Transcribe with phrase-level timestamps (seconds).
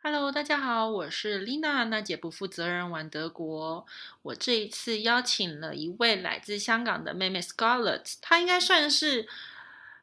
[0.00, 3.84] Hello，大家好，我是 Lina，娜姐不负责任玩德国。
[4.22, 9.28] 我这一次邀请了一位来自香港的妹妹 Scarlett，她应该算是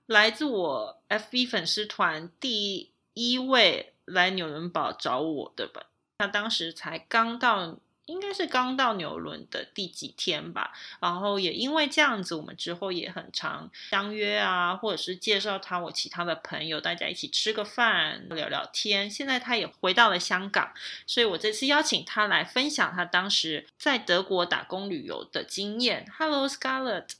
[0.05, 5.85] 来自我 FB 粉丝团第一位来纽伦堡找我的吧。
[6.17, 7.77] 她当时才刚到。
[8.05, 19.09] 应该是刚到纽伦的第几天吧，然后也因为这样子，我们之后也很常相约啊，或者是介绍他我其他的朋友，大家一起吃个饭聊聊天。
[19.09, 20.71] 现在他也回到了香港，
[21.07, 26.05] 所以我这次邀请他来分享他当时在德国打工旅游的经验。
[26.17, 27.13] Hello Scarlett。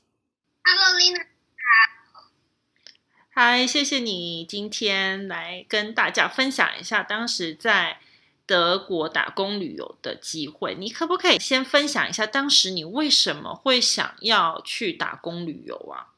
[0.62, 1.26] Hello Lina。
[3.30, 7.98] 嗨，谢谢你今天来跟大家分享一下当时在。
[8.46, 16.14] 德国打工旅游的机会，你可不可以先分享一下当时你为什么会想要去打工旅游啊？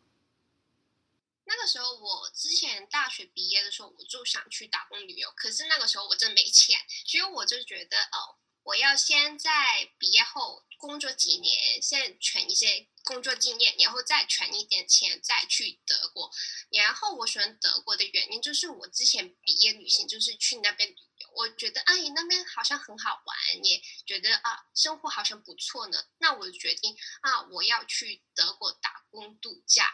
[1.46, 16.30] 那个时候我之前大学毕业的时候，我就想去打工旅游，可是那个时候我真没钱，所以我就觉得哦，我要先在毕业后工作几年，先存一些工作经验，然后再存一点钱再去德国。
[16.70, 20.94] 然后我选德国的原因就是我之前毕业旅行就是去那边。
[21.38, 25.96] 我觉得阿姨那边好像很好玩，也觉得啊生活好像不错呢。
[26.18, 29.88] 那我就决定啊，我要去德国打工度假。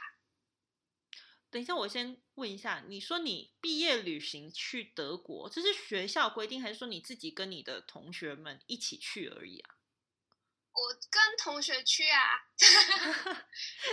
[1.50, 9.76] 等一下，我先问一下，你说你毕业旅行去德国，这是学校规定，还是说你自己跟你的同学们一起去而已啊？
[10.72, 12.48] 我跟同学去啊，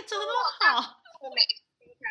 [0.08, 1.02] 怎么那么好？
[1.20, 1.46] 我没
[1.78, 2.02] 听下。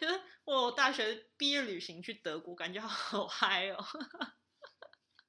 [0.00, 3.76] 觉得我大学毕业旅行去德国，感觉好嗨哦！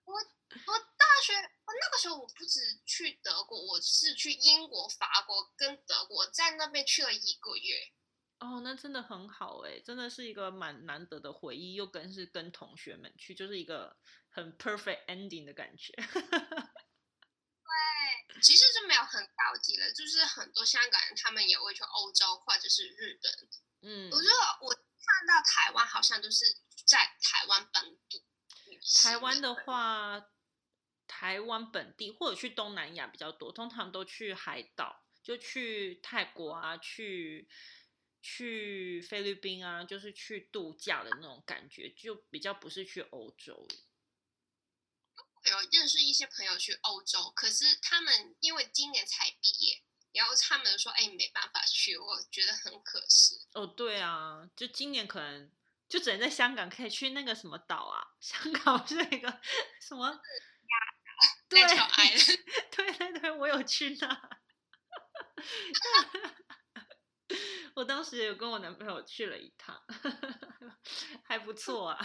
[0.06, 7.92] 我我大学我那个时候我不止去德国，我是去英国、法国跟德国，在那边去了一个月。
[8.40, 13.98] 哦，那真的很好哎，真的是一个蛮难得的回忆，又跟是跟同学们去，就是一个
[14.30, 15.92] 很 perfect ending 的感觉。
[17.68, 23.30] 对，其实就没有很高级了，就是很多香港人他们也会去欧洲或者是日本。
[23.82, 24.74] 嗯，我觉得我
[25.06, 26.46] 看到台湾好像都是
[26.86, 28.24] 在台湾本地。
[29.04, 30.30] 台湾的话，
[31.08, 37.50] 台湾本地或者去东南亚比较多，通常都去海岛，就去泰国啊，去
[38.22, 43.68] 去菲律宾啊，就是去度假的那种感觉，就比较不是去欧洲。
[45.44, 49.84] 有认识一些朋友去欧洲，可是他们因为今年才毕业。
[50.14, 55.52] 然后他们说：“哎，没办法去，我觉得很可惜。”哦，对啊，就今年可能
[55.88, 58.04] 就只能在香港可以去那个什么岛啊？
[58.20, 59.40] 香港是那个
[59.82, 60.20] 什么？
[61.50, 61.62] 对，
[62.72, 64.30] 对对对，我有去那。
[67.76, 69.82] 我当时有跟我男朋友去了一趟，
[71.24, 71.98] 还不错啊。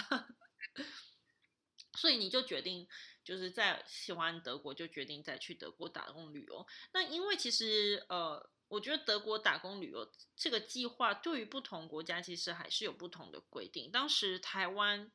[1.97, 2.87] 所以你就决定。
[3.25, 6.67] 就是在喜欢德国，就决定再去德国打工旅游。
[6.93, 13.91] 那因为其实呃，我觉得德国打工旅游这个计划对于不同国家其实还是有不同的规定。
[13.91, 15.11] 当时台湾，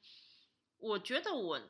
[0.78, 1.62] 我觉得我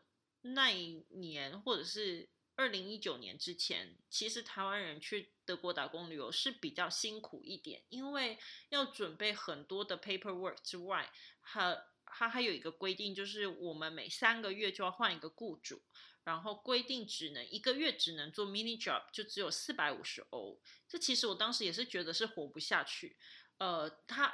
[0.43, 11.11] 那一年或者是二零一九年之前，其实台湾人去德国打工旅游是比较辛苦一点，因为要准备很多的 paperwork 之外，
[11.41, 11.77] 还
[12.11, 15.81] 它还有一个规定，就是我们每三个月就要换一个雇主。
[16.25, 20.61] 然后规定只能一个月只能做 mini job，就只有四百五十欧。
[20.87, 23.17] 这其实我当时也是觉得是活不下去。
[23.57, 24.31] 呃，他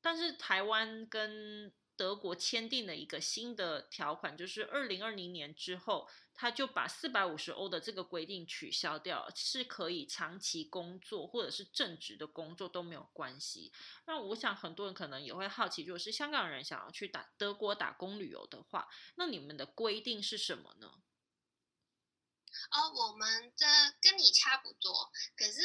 [0.00, 13.72] 但是台湾跟德国签订了一个新的条款，就是二零二零年之后，他就把四百五十欧的这个规定取消掉，是可以长期工作或者是正职的工作都没有关系。
[14.06, 20.92] 那我想很多人可能也会好奇，如果是香港人想要去打德国打工旅游的话，那你们的规定是什么呢？
[22.70, 25.60] 哦，我们的跟你差不多，可是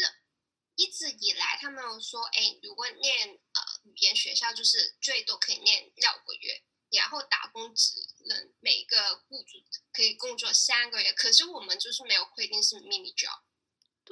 [0.82, 7.94] 一直以来他们说，哎，如果念呃语言学校，就是最多可以念六个月，然后打工只
[8.28, 9.60] 能每个雇主
[9.94, 11.14] 可以工作三个月。
[11.14, 13.44] 可是我们就是没有规定是 mini job，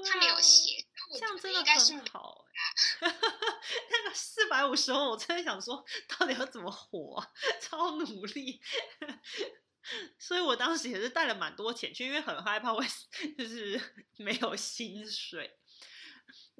[0.07, 0.85] 他没有写，
[1.17, 2.45] 这样真的很好。
[3.01, 7.25] 那个四百五十欧，我真的想说，到底要怎么活？
[7.59, 8.61] 超努力。
[10.19, 12.85] 所以我当时也是带了蛮多钱去，因为很害怕会
[13.35, 13.81] 就是
[14.17, 15.58] 没有薪水。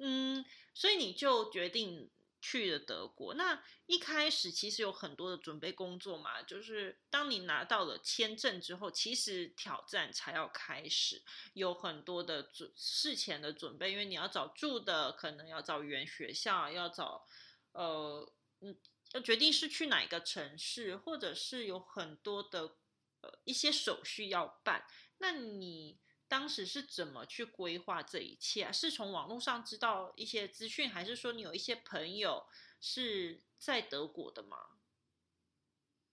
[0.00, 0.44] 嗯，
[0.74, 2.10] 所以你就决定
[2.40, 3.34] 去了德国。
[3.34, 17.26] 那一开始其实有很多的准备工作嘛，就是当你拿到了签证之后，其实挑战才要开始，有很多的准事前的准备，因为你要找住的，可能要找原学校，要找
[17.72, 18.76] 呃嗯，
[19.12, 22.76] 要决定是去哪个城市，或者是有很多的。
[23.22, 24.82] 呃一些手续要办。
[25.18, 25.98] 那你
[26.30, 28.70] 当时是怎么去规划这一切啊？
[28.70, 32.46] 是从网络上知道一些资讯，还是说你有一些朋友
[32.80, 34.56] 是在德国的吗？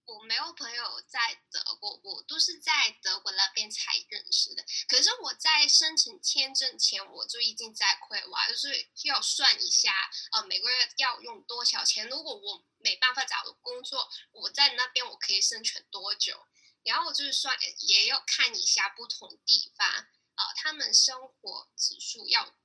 [0.06, 4.64] 我没有朋友在德国，我都是在德国那边才认识的。
[4.88, 9.92] 可是我在申请签证前，我就已经在规划，就是要算一下，
[10.32, 12.08] 呃，每个月要用多少钱。
[12.08, 16.47] 如果我没办法找工作，我在那边我可以生存多久？
[16.88, 17.50] 然后就是说，
[17.80, 22.56] 也要看一下不同地方，呃，他们生活指数要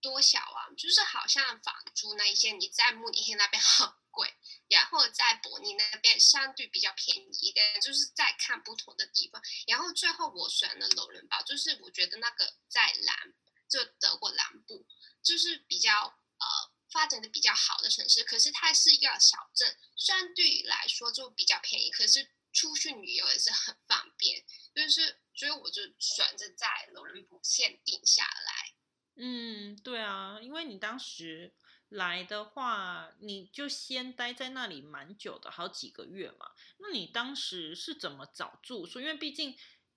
[0.00, 0.72] 多少啊？
[0.76, 4.32] 就是好像房租那一些，你在慕尼黑那边 很贵。
[4.68, 9.42] 然后在伯尼那边相对比较便宜一点，就是在看不同的地方。
[9.66, 13.34] 然后最后我选了罗伦堡，就是我觉得那个在南，
[13.68, 14.86] 就德国南部，
[15.22, 15.92] 就是比较
[16.38, 16.46] 呃
[16.90, 18.24] 发展的比较好的城市。
[18.24, 24.42] 可是它是一个小镇，相对来说就比较便宜，可是出去旅游也是很方便。
[24.74, 28.74] 就是所以我就选择在罗伦堡限定下来。
[29.16, 31.54] 嗯，对啊，因为你当时。
[31.90, 36.50] 来的话，你就先待在那里蛮久的，好几个月嘛。
[36.78, 38.98] 那你当时是怎么找住宿？
[38.98, 39.56] 因为毕竟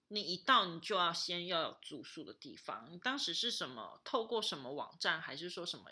[0.10, 2.88] 你一到，你就要先要有住宿的地方。
[2.92, 4.00] 你当时是什么？
[4.04, 5.90] 透过什么网站，还是说什么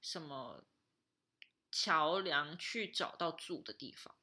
[0.00, 0.64] 什么
[1.72, 4.14] 桥梁去找到住的地方？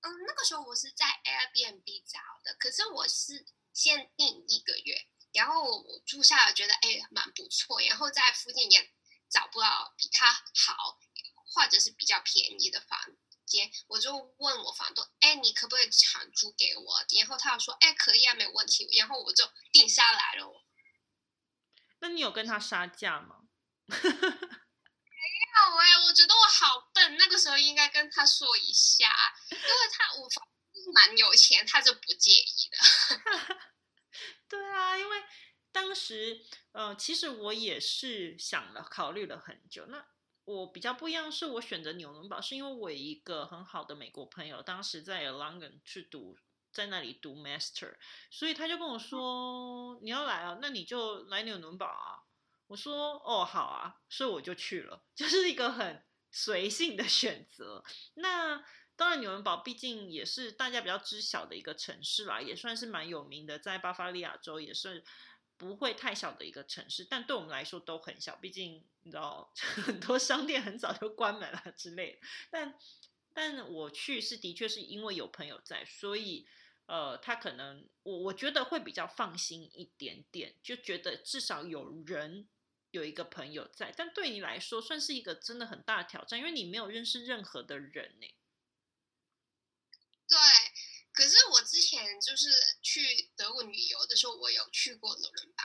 [0.00, 8.92] 嗯，那个时候我是在 Airbnb 找的，可是我是先订一个月，然后我住下来觉得哎蛮不错，然后在附近也。
[9.30, 10.98] 找不到比他好，
[11.52, 12.98] 或者是比较便宜的房
[13.44, 20.64] 间，我就问我房东：“哎，你可不可以长租给我？”然后他说：“哎，可以啊，没有问题。”然后我就定下来了。
[21.98, 23.50] 那你有跟他杀价吗？
[25.70, 29.08] 没有哎，我觉得我好笨，那个时候应该跟他说一下，
[29.50, 32.78] 因为他我房东蛮有钱，他就不介意的。
[34.48, 35.22] 对啊，因为。
[35.70, 36.40] 当时，
[36.72, 39.84] 呃，其实我也是想了、考虑了很久。
[39.86, 40.04] 那
[40.44, 46.36] 我比较不一样，是我选择纽伦堡，是因为我一个很好的美国朋友，当时在 London 去读，
[46.72, 47.96] 在那里读 Master，
[48.30, 52.24] 所以他就跟我说：“你要来啊，那你就来纽伦堡啊。”
[52.68, 57.82] 我说：“哦，好啊。”所以我就去了， 就是一个很随性的选择。
[58.14, 65.04] 那当然，纽伦堡毕竟也是大家比较知晓的一个城市啦，也算是蛮有名的，在巴伐利亚州也是。
[65.60, 68.36] 不会太小的一个城市，但对我们来说都很小。
[68.36, 69.52] 毕竟你知道，
[69.84, 72.18] 很多商店很早就关门了之类的。
[72.48, 72.78] 但
[73.34, 76.46] 但我去是的确是因为有朋友在，所以
[76.86, 82.46] 呃，他可能我我觉得会比较放心一点点，就觉得至少有人
[82.90, 83.92] 有一个朋友在。
[83.96, 88.26] 但对你来说，算是一个真的很大的挑战，因为你没有认识任何的人呢。
[90.28, 90.38] 对。
[91.10, 92.48] 可是我之前就是
[92.80, 95.64] 去德国旅游的时候，我有去过罗伦堡，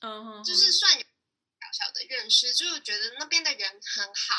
[0.00, 4.34] 嗯，就是算有小小的认识，就是觉得那边的人很好，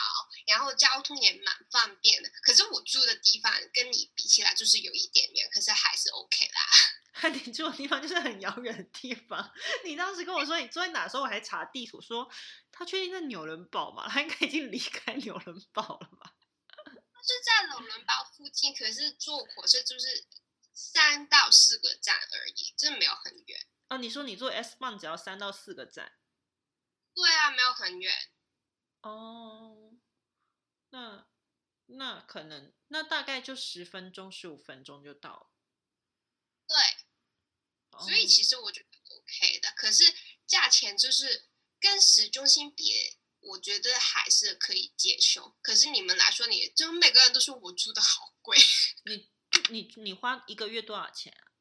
[0.47, 2.31] 然后交通也蛮方便的。
[2.41, 6.61] 可是我住的地方跟你比起来，就是有一点远，可是还是 OK 啦。
[7.45, 9.53] 你住的地方就是很遥远的地方。
[9.85, 12.29] 你当时跟我说你住在哪的时候，我还查地图，说
[12.71, 14.07] 他确定在纽伦堡嘛？
[14.09, 16.35] 他应该已经离开纽伦堡了吧？
[16.85, 20.25] 他是在纽伦堡附近，可是坐火车就是。
[20.77, 23.98] 三到四个站而已，真的没有很远哦。
[23.98, 26.12] 你说你坐 S 棒只要三到四个站？
[27.13, 28.13] 对啊，没有很远。
[29.00, 29.93] 哦，
[30.89, 31.27] 那
[31.86, 35.48] 那可能那大概就十分钟、十五分钟就到了。
[36.67, 36.75] 对，
[37.99, 39.73] 所以其实我觉得 OK 的。
[39.75, 40.03] 可是
[40.45, 41.47] 价钱就是
[41.79, 45.57] 跟市中心比，我觉得还是可以接受。
[45.61, 48.57] 可是你们来说，你就每个人都说我住的好贵，
[49.05, 49.29] 你。
[49.69, 51.55] 你你花一个月多少钱啊？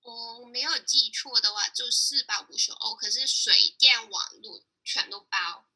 [0.00, 2.94] 我没有记错的话，就四百五十欧。
[2.96, 5.68] 可是水电网络全都包。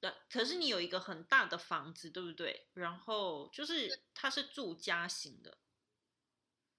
[0.00, 2.66] 对，可是你有一个很大的房子，对不对？
[2.72, 5.58] 然后就是它是住家型的。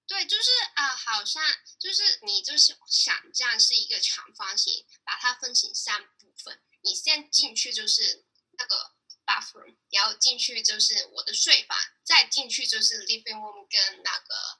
[0.08, 1.40] 对，就是啊，好像
[1.78, 6.60] 就是你就是想象是一个长方形，把它分成三部分。
[6.82, 8.26] 你先进去就是
[8.58, 8.98] 那个。
[9.28, 14.58] bathroom，然后进去就是我的睡房，再进去就是 living room 跟那个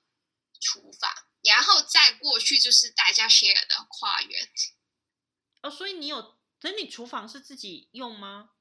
[0.61, 4.47] 厨房，然后再过去就是大家 share 的花园。
[5.63, 8.51] 哦，所以你有，等你厨房是自己用吗？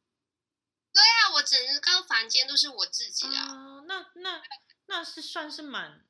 [0.94, 3.34] 对啊，我整个房间都是我自己的。
[3.86, 4.42] 那那
[4.86, 6.07] 那是算是蛮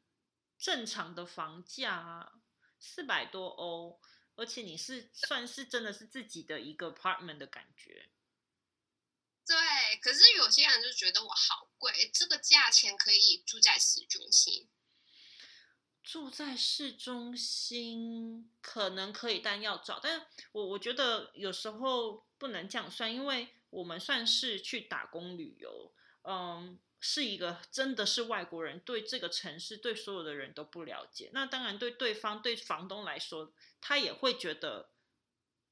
[0.58, 2.32] 正常的房价啊，
[2.78, 4.00] 四百多欧，
[4.34, 8.10] 而且你是算是真的是自己的一个 apartment 的感觉。
[9.46, 9.56] 对，
[10.02, 14.68] 可是有些人就觉得我好贵，这个价钱可以住在市中心。
[16.02, 20.00] 住在市中心可能可以，但要找。
[20.00, 31.30] 但我我觉得有时候不能这样算，因为我们算是去打工旅游，嗯，是一个真的是外国人，对这个城市对所有的人都不了解。
[31.32, 34.90] 那当然对对方对房东来说，他也会觉得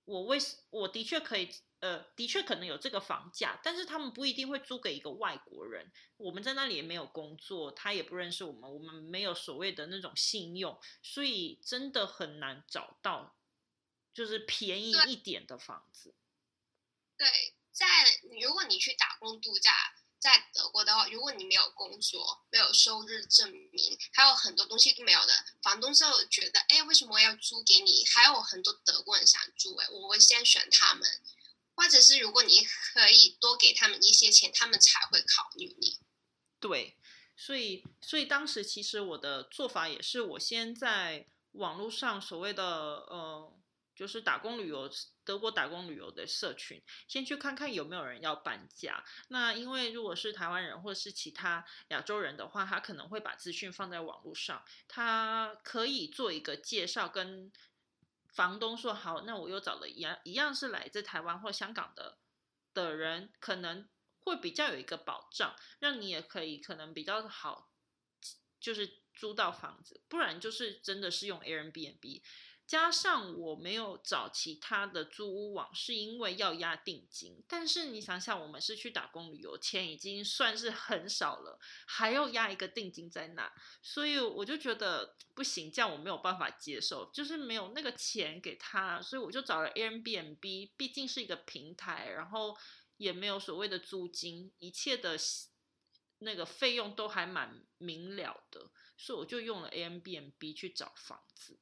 [0.05, 0.39] 我为
[0.71, 1.51] 我的确可以。
[1.81, 5.93] 呃，的确可能有这个房价，但是他们不一定会租给一个外国人。
[6.17, 13.37] 我们在那里也没有工作，他也不认识我们，我们没有所谓的那种信用，所以真的很难找到
[14.15, 16.15] 就是便宜一点的房子。
[17.19, 17.29] 对，
[17.71, 17.87] 在
[18.43, 19.71] 如果你去打工度假。
[20.19, 25.33] 在德国的话，如果你没有工作、没有收入证明，还有很多东西都没有的，
[25.63, 28.05] 房东就觉得，哎，为什么要租给你？
[28.07, 31.09] 还有很多德国人想租，哎，我会先选他们。
[31.79, 36.01] 或者是如果你可以多给他们一些钱，他们才会考虑你。
[36.59, 36.97] 对，
[37.37, 43.53] 所以所以当时其实我的做法也是，我先在网络上所谓的呃，
[43.95, 44.91] 就是打工旅游，
[45.27, 49.05] 德国打工旅游的社群，先去看看有没有人要搬家。
[49.29, 57.53] 那因为如果是台湾人或者是其他亚洲人的话，他可能会把资讯放在网络上，他可以做一个介绍跟。
[58.33, 62.19] 房东说好，那我又找了一样一样是来自台湾或香港的
[62.75, 67.73] 的人，可能会比较有一个保障，让你也可以可能比较好，
[68.61, 72.23] 就是租到房子，不然就是真的是用 Airbnb。
[72.67, 77.41] 加上我没有找其他的租屋网，是因为要押定金。
[77.47, 92.57] 但是你想想，我们是去打工旅游，钱已经算是很少了，还要押一个定金在那，所以我就觉得不行，这样我没有办法接受，就是没有那个钱给他，所以我就找了 Airbnb，毕竟是一个平台，然后
[92.97, 95.17] 也没有所谓的租金，一切的
[96.19, 101.61] 那个费用都还蛮明了的，所以我就用了 Airbnb 去找房子。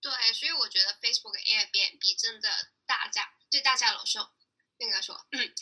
[0.00, 2.48] 对，所以我觉得 Facebook、Airbnb 真的，
[2.86, 4.32] 大家对大家来说，
[4.78, 5.54] 应该说，嗯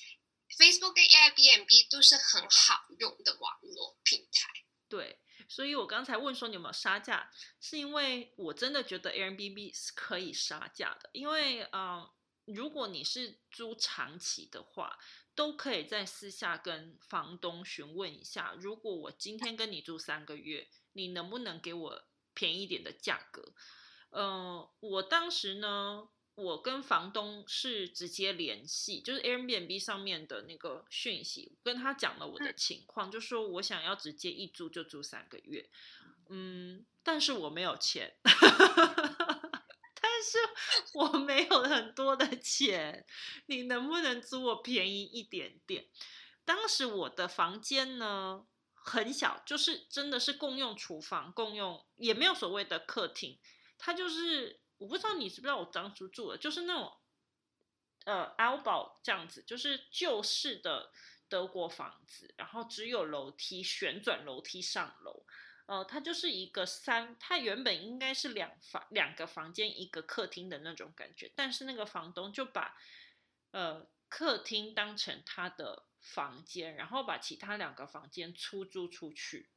[0.59, 4.51] ，Facebook 跟 Airbnb 都是很好用的网络平台。
[4.89, 12.09] 对，所以我刚才问说你有没有杀价，是因为我真的觉得 Airbnb 是可以杀价的，因为，嗯，
[12.45, 14.99] 如果你是租长期的话，
[15.35, 23.55] 都可以在私下跟房东询问一下，如果我今天跟你住三个月，你能不能给我便宜点的价格？
[24.17, 35.69] 嗯，我当时呢，我跟房东是直接联系，就是 Airbnb 上面的那个讯息，跟他讲了我的情况，就说我想要直接一租就租三个月，
[36.29, 38.33] 嗯，但是我没有钱， 但
[40.23, 40.39] 是
[40.95, 43.05] 我没有很多的钱，
[43.47, 45.89] 你能不能租我便宜一点点？
[46.45, 53.41] 当时我的房间呢很小，就是真的是共用厨房，共用也没有所谓的客厅。
[53.79, 56.97] 它就是我不知道你知不知道我当初住的，就是那种
[58.05, 60.93] 呃 a l b o 这样子，就是旧式的
[61.29, 65.25] 德国房子，然后只有楼梯旋转楼梯上楼，
[65.67, 72.77] 呃，它就是一个三，它原本应该是两房两个房间一个客厅的那种感觉，但是那个房东就把
[73.53, 79.51] 呃客厅当成他的房间，然后把其他两个房间出租出去。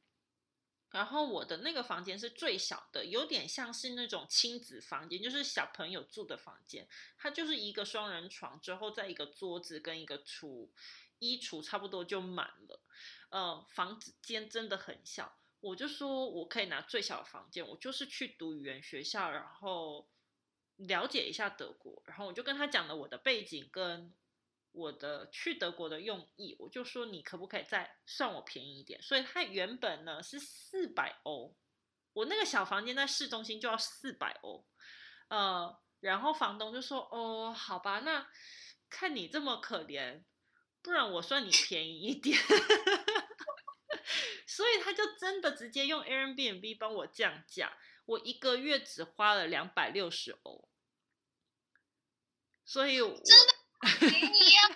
[0.90, 6.88] 然后我的那个房间是最小的，有点像是那种亲子房间，就是小朋友住的房间。
[7.18, 10.72] 它就是一个双人床，之后再一个桌子跟一个厨
[11.18, 12.80] 衣橱，差不多就满了。
[13.28, 17.68] 呃，房子间真的很小，我就说我可以拿最小的房间。
[17.68, 20.08] 我就是去读语言学校，然后
[20.76, 24.14] 了解一下德国，然后我就跟他讲了我的背景跟。
[24.72, 29.02] 我的去德国的用意，我就说你可不可以再算我便宜一点？
[29.02, 31.56] 所以它原本呢是四百欧，
[32.12, 34.64] 我那个小房间在市中心就要四百欧，
[35.28, 38.28] 呃，然后房东就说哦，好吧，那
[38.88, 40.22] 看你这么可怜，
[40.82, 42.38] 不然我算你便宜一点，
[44.46, 50.68] 所以他就真的直接用 Airbnb 帮我降价，我一个月只花了两百六十欧，
[52.64, 53.20] 所以我。
[53.80, 54.68] 便宜啊！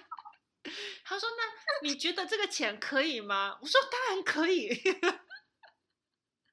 [1.04, 4.68] 他说：“那你觉得这个钱可以吗？”我说：“当然可以。”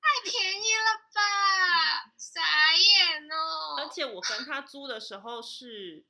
[0.01, 2.12] 太便宜了吧！
[2.18, 3.75] 傻眼哦！
[3.84, 6.06] 而且我跟他租的时候是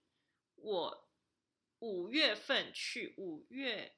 [0.55, 1.09] 我
[1.79, 3.97] 五月份去，五月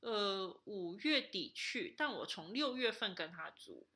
[0.00, 3.88] 呃五月底去，但我从六月份跟他租，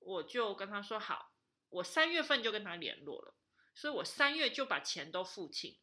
[0.00, 1.32] 我就跟他说好，
[1.68, 3.34] 我三月份就跟他联络了，
[3.74, 5.78] 所以我三月就把钱都付清。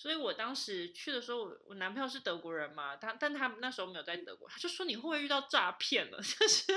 [0.00, 6.18] 所以我当时去的时候，我男朋友是德国人嘛，他但他那时候没有在德国，他就说你会不会遇到诈骗了？
[6.22, 6.72] 就是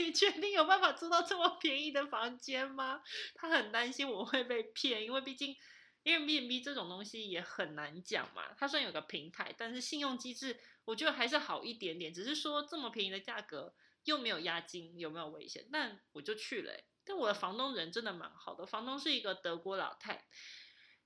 [0.00, 3.02] 你确定有办法租到这么便宜的房间吗？
[3.36, 5.54] 他很担心我会被骗，因为毕竟
[6.02, 8.52] Airbnb 这种东西也很难讲嘛。
[8.58, 12.12] 它虽然有个平台，但是信用机制我觉得还是好一点点。
[12.12, 15.68] 只是说这么便宜的价格又没有押金，有没有危险？
[15.70, 16.72] 但我就去了。
[17.04, 20.26] 但我的房东人真的蛮好的，房东是一个德国老太，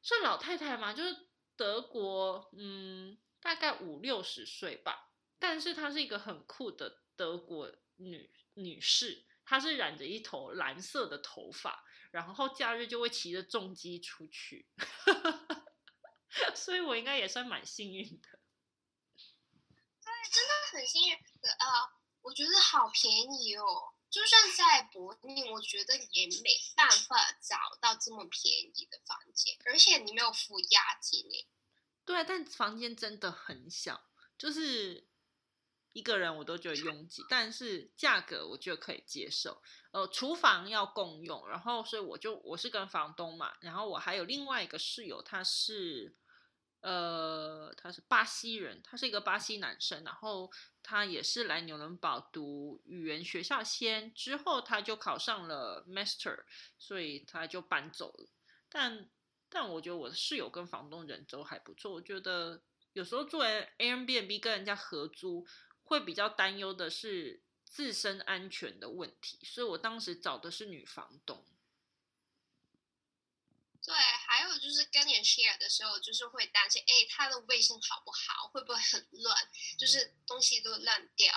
[0.03, 1.17] 算老太太嘛，就是
[1.57, 5.11] 德国，嗯，大概五六十岁吧。
[5.39, 8.31] 但是她是一个很酷的德国女。
[8.57, 14.69] 女士，她是染着一头蓝色的头发，然后假日就会骑着重机出去，
[16.55, 18.39] 所以我应该也算蛮幸运的。
[20.01, 21.17] 对，真的很幸运。
[21.17, 21.91] 呃，
[22.23, 31.49] 我觉得好便宜哦，就算在柏林，我觉得也没办法找到这么便宜的房间，而且你没有付押金诶。
[32.05, 34.05] 对，但房间真的很小，
[34.39, 35.09] 就是。
[35.97, 39.63] 一个人我都觉得拥挤，但是价格我觉得可以接受。
[39.93, 46.17] 呃，厨房要共用，然后所以我就我是跟房东嘛，然后我还有另外一个室友，他是
[46.85, 56.45] 呃他是巴西人，他是一个巴西男生，然后他也是来纽伦堡读语言学校先，之后他就考上了 master，
[56.79, 58.29] 所以他就搬走了。
[58.69, 59.09] 但
[59.49, 62.63] 但我觉得我的室友跟房东人都还不错，我觉得
[62.93, 65.47] 有时候作为 Airbnb 跟人家合租。
[65.87, 71.45] 会比较担忧的是自身安全的问题，所以我当时找的是女房东。
[73.85, 78.49] 对，还有就是跟人 share 的时候，就是会担心，哎，他的卫生好不好？
[78.49, 79.37] 会不会很乱？
[79.79, 81.33] 就是东西都烂掉。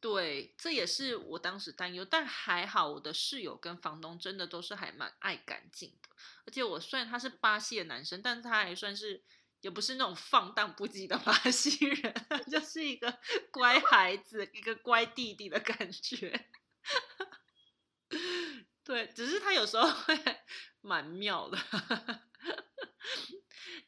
[0.00, 6.08] 对，这也是我当时担忧，但还好，我的室友跟房东真的都是还蛮爱干净的，
[6.46, 9.24] 而且我虽然他是巴西的男生，但是他还算是。
[9.62, 12.14] 也不是那种放荡不羁的巴西人，
[12.50, 16.48] 就是一个乖孩子，一个乖弟弟的感觉。
[18.82, 20.16] 对，只是他有时候会
[20.80, 21.58] 蛮妙的。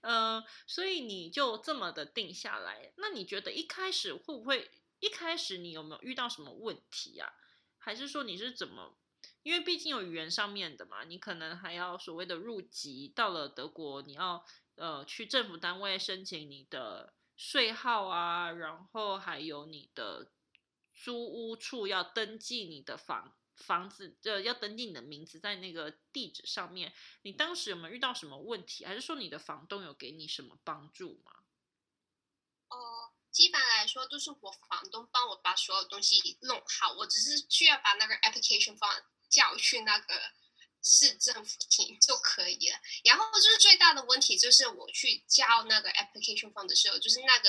[0.02, 2.92] 嗯， 所以你就这么的定下来。
[2.96, 4.70] 那你觉得一开始会不会？
[5.00, 7.32] 一开始你有没有遇到什么问题啊？
[7.78, 8.96] 还是说你是怎么？
[9.42, 13.12] 因为毕竟有语言上面的嘛，你可能还要所谓的入籍。
[13.14, 14.44] 到了德国，你要。
[14.76, 20.32] 呃，去政府单位申请你的税号啊，然后还有你的
[20.94, 26.92] 租屋处要登记你的房房子，呃，要登记你的名字在那个地址上面。
[27.22, 31.32] 你当时有没有遇到什么问题，还是说你的房东有给你什么帮助吗？
[32.68, 40.32] 哦，基本来说都是我房东帮我把所有东西弄好，我只是需要把那个 application form 叫去那个。
[40.84, 42.76] 市政府厅就可以了。
[43.04, 47.48] 然后就是最大的问题就是我去交那个 application form 的时候，就是那个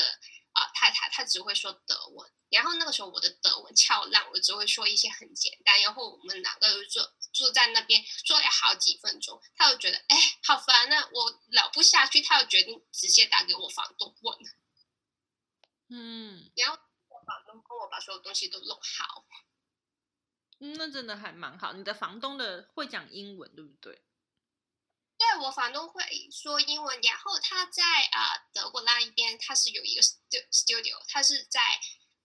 [0.54, 5.82] 啊太太她只会说德文，然后那个时候我的德文翘烂，我只会说一些很简单。
[5.82, 14.38] 然后我们两个就坐坐在那边坐了好几分钟，他就觉得哎好烦啊，我聊不下去，他就决定直接打给我房东问。
[15.90, 16.78] 嗯，然后
[17.10, 19.26] 我房东帮我把所有东西都弄好。
[20.60, 21.74] 嗯，那真的还蛮好。
[21.74, 24.04] 你的房东的会讲英文，对不对？
[25.18, 27.02] 对，我房东会说英文。
[27.02, 31.60] 然后他在啊德国那一边，他是有一个 studio，他是在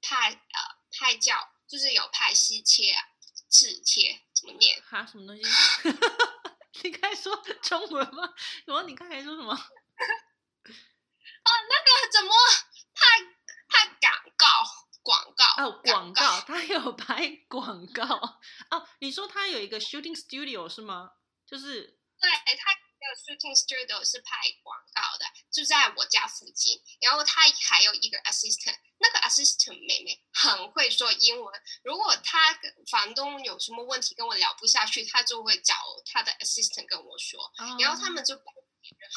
[0.01, 0.61] 拍呃
[0.93, 2.95] 拍照，就是有拍西切、
[3.49, 4.83] 制切，怎么念？
[4.83, 5.43] 哈，什么东西？
[6.83, 8.35] 你刚才说中文吗？
[8.65, 9.53] 什么你刚才说什么？
[9.55, 12.33] 哦，那个怎么
[12.95, 13.01] 拍
[13.69, 14.47] 拍广告？
[15.03, 18.05] 广告哦，广告，他有拍广告
[18.71, 18.87] 哦。
[18.99, 21.13] 你说他有一个 shooting studio 是吗？
[21.47, 26.83] 就是对他有 shooting studio 是拍广告的，就在我家附近。
[27.01, 31.63] 然后他还有一个 assistant，那个 assistant 妹妹很会说英文。
[31.85, 32.59] 如果他
[32.91, 35.75] 房东有什么问题跟我聊不下去，他就会找
[36.07, 37.53] 他的 assistant 跟我说。
[37.79, 38.43] 然后他们就解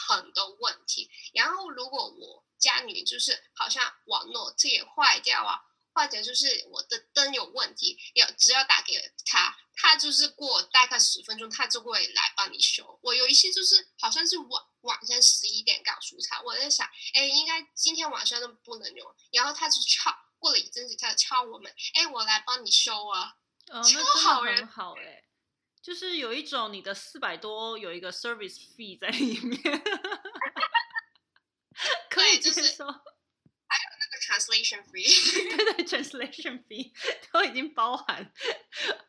[0.07, 1.09] 很多问题。
[1.33, 5.59] 然后如果我家里就是好像网络这也坏掉啊。
[5.93, 8.93] 或者就是我的灯有问题，要只要打给
[9.25, 12.99] 他，他就是过大概十分钟，他就会来帮你修。
[13.01, 19.15] 我有一些就是好像是晚晚上十一点告诉他，我在想，哎，应该今天晚上都不能用。
[19.31, 23.35] 然后他就敲，过了一阵子，他敲我们，哎，我来帮你修啊。
[23.67, 25.23] 哦，那好人，很好哎，
[25.81, 29.61] 就是有一种你的四百多有一个 service fee 在里面，
[32.09, 32.85] 可以接受。
[34.41, 35.05] Translation fee，
[35.55, 36.91] 对对，translation fee
[37.31, 38.33] 都已经包含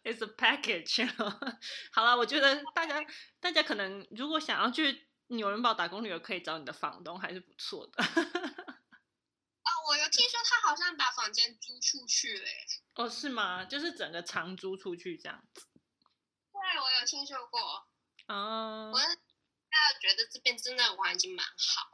[0.05, 1.07] ，it's a package。
[1.93, 3.03] 好了，我觉得大家
[3.41, 8.05] 大家可能如果想要去纽伦堡打工旅游，可以找你的房东，还是不错的。
[8.05, 12.45] 哦，我有听说他好像把房间租出去了。
[12.97, 13.65] 哦，是吗？
[13.65, 15.67] 就是整个长租出去这样子。
[16.53, 17.89] 对，我有听说过。
[18.27, 18.93] 嗯。
[18.93, 21.92] 我大家觉得这边真的环境蛮好的。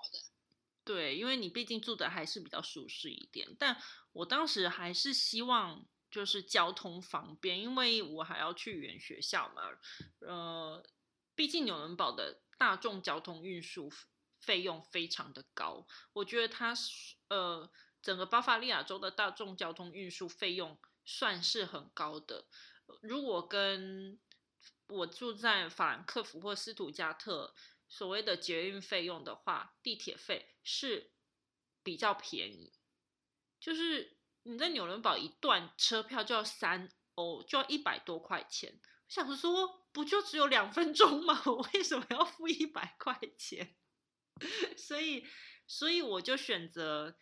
[0.89, 3.77] 对，因为你毕竟住的还是比较舒适一点，但
[4.13, 9.65] 我当时还是希望就是交通方便，因为我还要去原学校嘛。
[10.21, 10.83] 呃，
[11.35, 13.93] 毕竟纽伦堡的大众交通运输
[14.41, 16.75] 费用非常的高，我觉得它
[17.29, 17.71] 呃
[18.01, 22.47] 整个巴伐利亚州的大众交通运输费用算是很高的。
[23.03, 24.19] 如果跟
[24.87, 27.55] 我住在法兰克福或斯图加特。
[27.89, 31.13] 所谓的捷运费用的话，地铁费是
[31.83, 32.73] 比较便宜，
[33.59, 38.81] 就是你在纽伦堡一段车票就要三欧，就要一百多块钱。
[39.09, 41.43] 想说，不就只有两分钟吗？
[41.47, 43.75] 我为什么要付一百块钱？
[44.77, 45.27] 所以，
[45.67, 47.17] 所以我就选择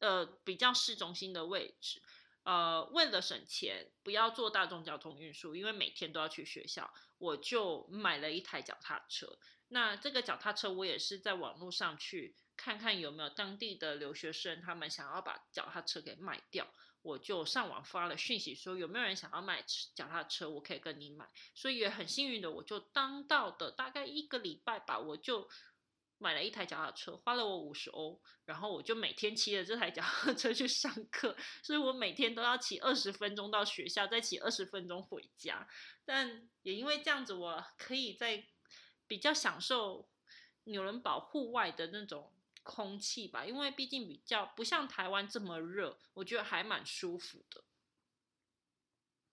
[0.00, 2.02] 呃比较市中心的位置。
[2.42, 9.38] 呃，为了省钱，不要坐大众交通运输，因为每天都要去学校，我就买了一台脚踏车。
[9.72, 16.66] 那这个脚踏车我也是在网络上去看看有没有当地的留学生，他们想要把脚踏车给卖掉，
[17.02, 21.28] 我就上网发了讯息说有没有人想要买脚踏车，我可以跟你买。
[21.54, 25.48] 所以也很幸运的，我就当到的大概一个礼拜吧，我就
[26.18, 35.66] 买了一台脚踏车，花了我五十欧，然后我就每天骑着这台脚踏车去上课，所以我每天都要骑二十分钟到学校，再骑二十分钟回家。
[36.04, 38.44] 但也因为这样子，我可以在
[39.10, 40.08] 比较享受
[40.62, 47.64] 纽伦堡户外的那种空气吧，因为毕竟比较不像台湾这么热，我觉得还蛮舒服的。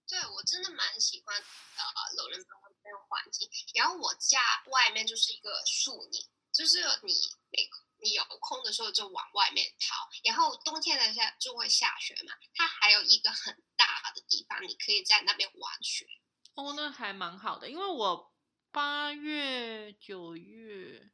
[0.08, 2.50] 对我真的蛮喜欢呃纽伦堡
[2.84, 7.14] 那个环境，然后我家外面就是一个树林，就是你
[7.52, 7.70] 每
[8.02, 16.08] 你有空的时候就往外面逃，然后冬天的下就会下雪嘛，它还有一个很大的地方，你可以在那边玩雪。
[16.56, 18.34] 哦，那还蛮好的，因为我。
[18.78, 21.10] 八月、九月，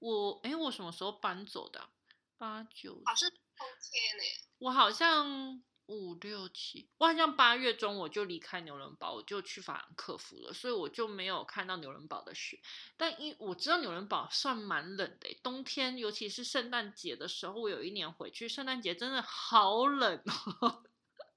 [0.00, 1.88] 我哎，我什么时候搬走的？
[2.36, 3.38] 八九，好像冬
[3.80, 4.24] 天呢。
[4.58, 12.60] 我好像五六七，我好像八月中我就离开牛伦堡，我就去法兰克福了，所以我就没有看到牛伦堡的雪。
[12.96, 20.82] 但因我知道纽伦堡算蛮冷的，冬天尤其是圣诞节的时候，我有一年回去，圣诞节真的好冷哦。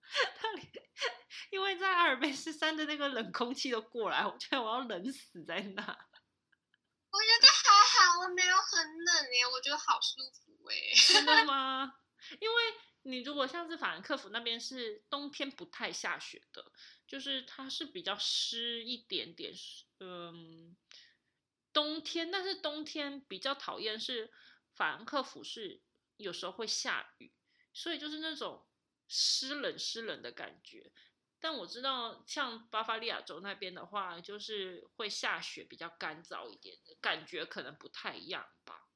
[0.41, 0.72] 那里。
[1.53, 5.83] 因为在阿尔卑斯山的那个冷空气都过来，我觉得我要冷死在那。
[5.83, 10.75] 我觉得还好，我没有很冷耶，我觉得好舒服哎。
[11.13, 11.93] 真的 吗？
[12.41, 12.63] 因为
[13.03, 16.71] 你如果像是法兰克福那边是冬天不太下雪的，
[17.05, 19.53] 就是它是比较湿一点点，
[19.99, 20.75] 嗯，
[21.71, 24.33] 冬天，但是冬天比较讨厌是
[24.73, 25.83] 法兰克福是
[26.17, 27.31] 有时候会下雨，
[27.71, 28.65] 所以就是那种
[29.07, 30.91] 湿冷湿冷的感觉。
[31.43, 38.87] 但我知道，像巴伐利亚州那边的话，就是会下雪，比较干燥一点的感觉，可能不太一样吧。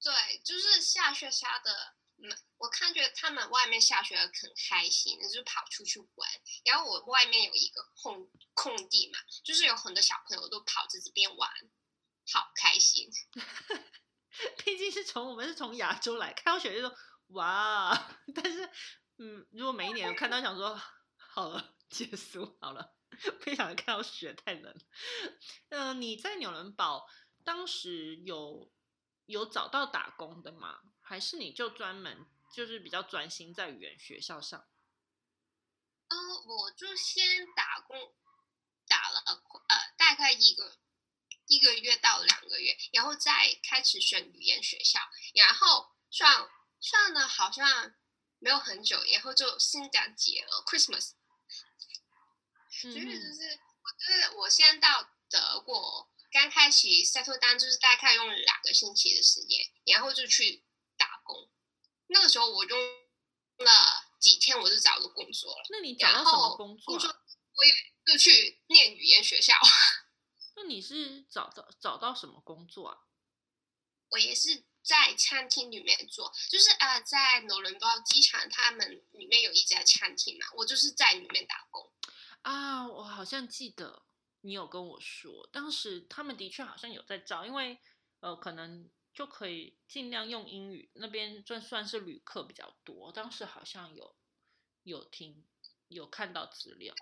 [0.00, 0.12] 对，
[0.44, 4.30] 就是下雪下的，嗯，我看觉得他们外面下雪很
[4.68, 6.30] 开心，就跑出去玩。
[6.64, 11.50] 然后我外面有一个空空地嘛，就是有很多小朋友都跑在这边玩，
[12.32, 13.10] 好开心。
[14.64, 16.96] 毕竟是从我们是从亚洲来，看到雪就说
[17.30, 18.70] 哇， 但是。
[19.18, 20.80] 嗯，如果每一年看到，想说
[21.16, 22.94] 好了，结束好了，
[23.44, 24.74] 不想看到雪太冷。
[25.68, 27.06] 嗯，你在纽伦堡
[27.44, 28.72] 当时有
[29.26, 30.80] 有找到打工的吗？
[31.00, 34.66] 还是你就专门就是比较专心在语言学校上？
[36.08, 38.14] 呃，我就先打工，
[38.88, 40.78] 打了呃大概一个
[41.46, 45.00] 一个月到两个月，然后再开始选语言学校，
[45.34, 46.48] 然后算
[46.80, 47.94] 算了，好像。
[48.42, 51.12] 没有很久，然后就圣诞节了，Christmas。
[52.68, 60.64] 所以就是，我就是我先到德国，刚开始 settle down 就是大概用两个星期的时间，然后就去
[60.96, 61.48] 打工。
[62.08, 62.78] 那个时候我用
[63.58, 65.64] 了几天，我就找到工作了。
[65.70, 66.84] 那你找到什么工作？
[66.86, 67.08] 工作
[67.54, 67.72] 我也
[68.04, 69.54] 就去念语言学校。
[70.56, 72.98] 那你是找到找到什么工作啊？
[74.08, 74.64] 我也是。
[74.82, 81.90] 在餐厅里面做，就是呃，在纽伦堡机场，他们里面有一家餐厅嘛，我就是在里面打工。
[82.42, 84.02] 啊，我好像记得
[84.40, 87.78] 你有跟我说，当时他们的确好像有在招，因为
[88.20, 94.16] 呃，可能就可以尽量用英语，那边算算是旅客比较多，当时好像有
[94.82, 95.44] 有听
[95.86, 96.94] 有看到资料。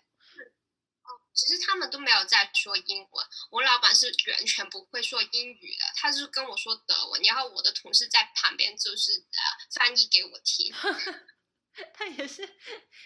[1.33, 9.39] 其实他们都没有在说英文，我老板是完全不会说英语的，他是跟我说德文，然后我的同事在旁边就是呃
[9.73, 10.75] 翻译给我听。
[11.95, 12.57] 他也是，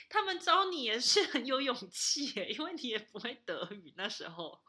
[0.08, 4.62] 他们招你也是很有勇气，因为你也不会德语那时候。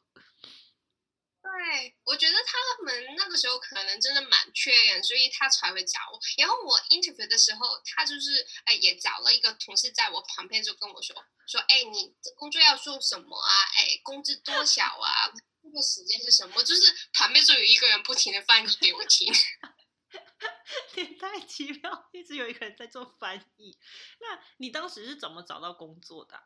[1.45, 6.19] 对，我觉得他们那个时候可能真的蛮缺人，所以他才会找我。
[6.39, 11.15] 然后我 interview 的时候，他就是哎也找了一个同事在我旁边就跟我说
[11.47, 13.51] 说，哎你这工作要做什么啊？
[13.77, 15.29] 哎工资多少啊？
[15.61, 16.63] 工作时间是什么？
[16.63, 16.81] 就是
[17.13, 19.31] 旁边就有一个人不停的翻译给我听。
[20.95, 23.77] 也太奇妙，一直有一个人在做翻译。
[24.19, 26.41] 那你当时是怎么找到工作的？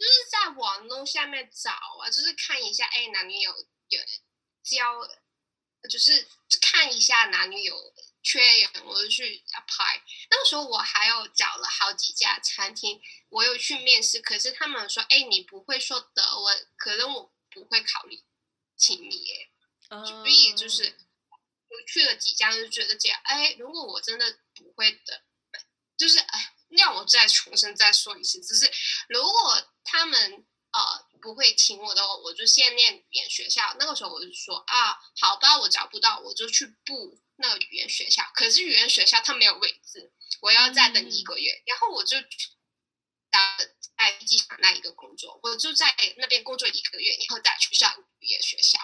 [0.00, 3.50] 就是在网络下面找啊，就是看一下，哎，男女有
[3.88, 4.00] 有
[4.62, 5.06] 交，
[5.90, 6.26] 就是
[6.58, 10.00] 看一下男女有缺人，我就去 apply。
[10.30, 18.24] 那个时候我还有找了好几家餐厅，我有去面试，可是他们说，哎，你不会说德文，可能我不会考虑
[18.78, 19.50] 请你耶。
[19.90, 20.96] 所以就是
[21.68, 25.24] 我去了几家，就觉得这样，哎，如果我真的不会的，
[25.98, 26.54] 就是哎。
[26.70, 28.70] 让我再重新再说一次，只是
[29.08, 33.76] 如果他们呃不会请我的话，我就先念语言学校。
[33.78, 38.22] 那个时候我就说啊，好吧，我找不到，我就去布那个语言学校。
[38.34, 41.62] 可是语言学校它没有位置，我要再等一个月。
[41.66, 42.16] 然后我就
[43.30, 43.58] 打
[43.98, 48.78] 在机场那一个工作，我就在那边工作一个月，以后再去上语言学校。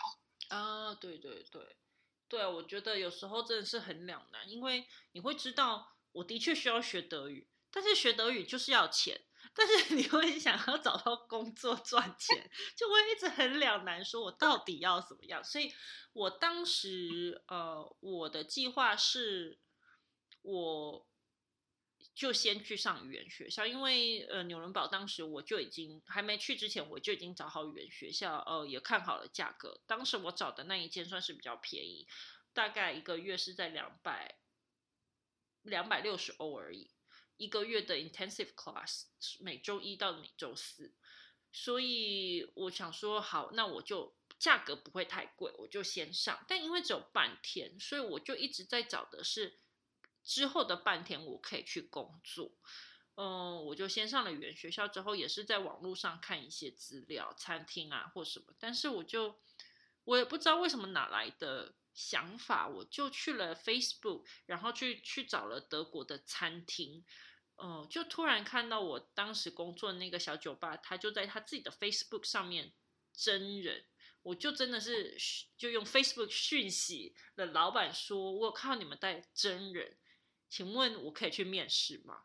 [0.48, 1.76] 啊，对对对，
[2.28, 7.48] 对，我觉得有时候真的是很两难，因为你会知道，我的确需要学德语。
[7.76, 9.20] 但是学德语就是要钱，
[9.52, 15.44] 但是你会想要找到工作赚钱，就会一直很两难，说我到底要怎么样？
[15.44, 15.70] 所以
[16.14, 19.60] 我当时呃，我的计划是，
[20.40, 21.06] 我
[22.14, 29.82] 就先去上语言学校，因为呃，纽伦堡当时我就已经还没去之前，我就已经找好语言学校，呃，也看好了价格。
[29.86, 32.08] 当时我找的那一间算是比较便宜，
[32.54, 34.38] 大概一个月是在两百
[35.60, 36.95] 两百六十欧而已。
[37.36, 39.04] 一个月的 intensive class，
[39.40, 40.92] 每周一到每周四，
[41.52, 46.44] 所以我想说好，那我就价格不会太贵，我就先上。
[46.48, 49.58] 但因为只有半天，所以我就一直在找的是
[50.24, 52.52] 之后的半天我可以去工作。
[53.14, 58.54] 嗯，我就先上了语言学校，之后也是在网络上看一些资料，餐厅啊或什么。
[58.58, 59.40] 但是我就
[60.04, 67.04] 我也不知道为什么哪来的想法，我就去了 Facebook，然后去去找了德国的餐厅。
[67.56, 72.74] 哦，就突然看到我当时工作的那个小酒吧，他就在他自己的 Facebook 上面
[73.14, 73.86] 真人，
[74.20, 75.16] 我就真的是
[75.56, 79.96] 就用 Facebook 讯息的老板说，我看到你们带真人，
[80.50, 82.24] 请问我可以去面试吗？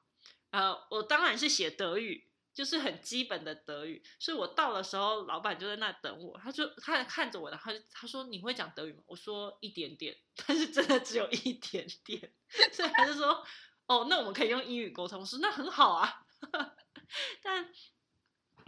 [0.50, 9.04] 呃，我当然是写德语，就是很基本的德语，所以我到的时候，老板就在那等我，他就他看着我，然后他说你会讲德语吗？
[9.08, 12.34] 我说一点点， 但是真的只有一点点，
[12.72, 13.46] 所以他就说。
[13.88, 16.24] 哦，那我们可以用英语沟通，是那很好啊。
[17.44, 17.70] 但，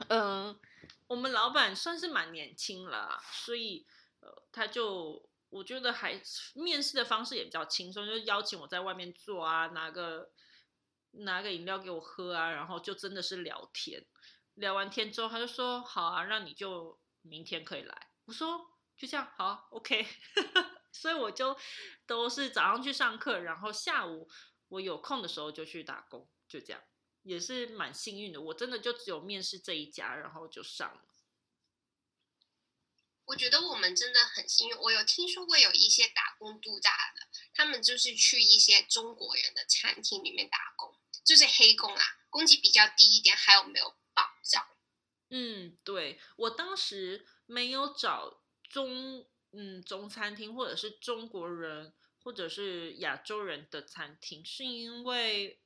[0.09, 0.59] 嗯，
[1.07, 3.87] 我们老板算是蛮年轻了，所以
[4.19, 6.21] 呃，他就我觉得还
[6.55, 10.29] 面试的方式也比较轻松，就邀请我在外面坐啊，拿个
[11.13, 14.06] 拿个饮料给我喝啊，然后就真的是聊天。
[14.56, 18.10] 聊完天之后，他就说好啊，那你就明天可以来。
[18.26, 18.60] 我说
[18.97, 20.06] 就这样好，OK。
[20.91, 21.58] 所以我就
[22.06, 24.30] 都是早上去上课，然后下午。
[24.69, 26.82] 我有空的时候就去打工，就这样，
[27.21, 28.41] 也是蛮幸运的。
[28.41, 31.04] 我真的就只有面试这一家，然后就上了。
[33.26, 34.76] 我觉得我们真的很幸运。
[34.76, 40.92] 我有听说过有一些打工度假的，他们就是去一些中国人的餐厅里面打工，
[41.23, 44.65] 就是黑工啊，工资比较低一点，还有没有保障？
[45.29, 51.93] 嗯，对我当时没有找中嗯中餐厅或者是中国人。
[52.25, 55.59] 或者是亚洲人的餐厅，是因为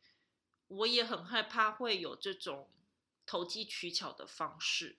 [0.66, 2.74] 我也很害怕会有这种
[3.28, 4.98] 投机取巧的方式。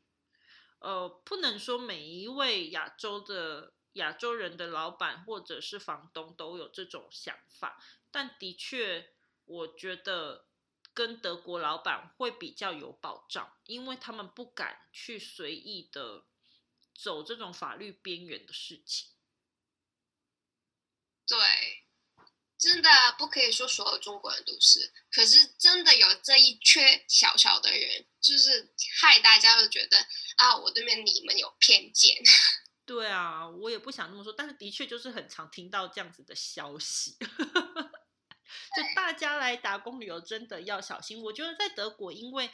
[0.79, 9.12] 呃，不能说每一位亚洲的亚洲人的老板或者是房东都有这种想法，但的确，
[9.49, 10.47] 我觉得
[10.95, 16.27] 跟德国老板会比较有保障，因为他们不敢去随意的
[16.95, 19.09] 走这种法律边缘的事情。
[21.27, 21.39] 对，
[22.57, 29.97] 真的不可以说所有中国人都是，可是真的有这一缺小小的人，就是害大家都觉得
[30.37, 32.17] 啊，我对面你们有偏见。
[32.87, 37.17] 对啊，我也不想那么说，但是的确就是很常听到这样子的消息，
[38.79, 41.21] 就大家来打工旅游真的要小心。
[41.23, 42.49] 我觉得在德国，因为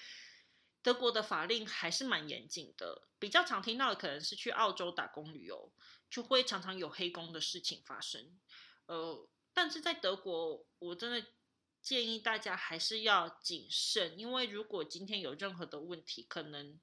[0.83, 5.71] 德国的法令还是蛮严谨的，比较常听到的可能是去澳洲打工旅游，
[6.09, 8.39] 就会常常有黑工的事情发生。
[8.87, 11.27] 呃，但是在德国，我真的
[11.83, 16.81] 建议大家还是要谨慎，因为如果今天有任何的问题，可能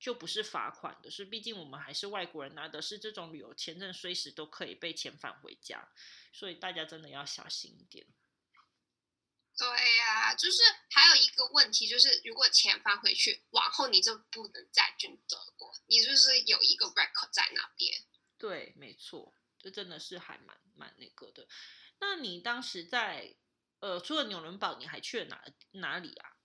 [0.00, 5.88] 就不是罚款的，是毕竟我们还是外国人，拿的是这种旅游签证，随时都可以被遣返回家，
[6.32, 8.06] 所以大家真的要小心一点。
[9.58, 18.02] 对呀，就是还有一个问题，就是如果钱翻回去，往后你就不能再进德国，你就是有一个 record 在那边。
[18.38, 21.46] 对，没错，这真的是还蛮蛮那个的。
[21.98, 23.36] 那你当时在
[23.80, 26.36] 呃，除了纽伦堡，你还去了哪哪里啊？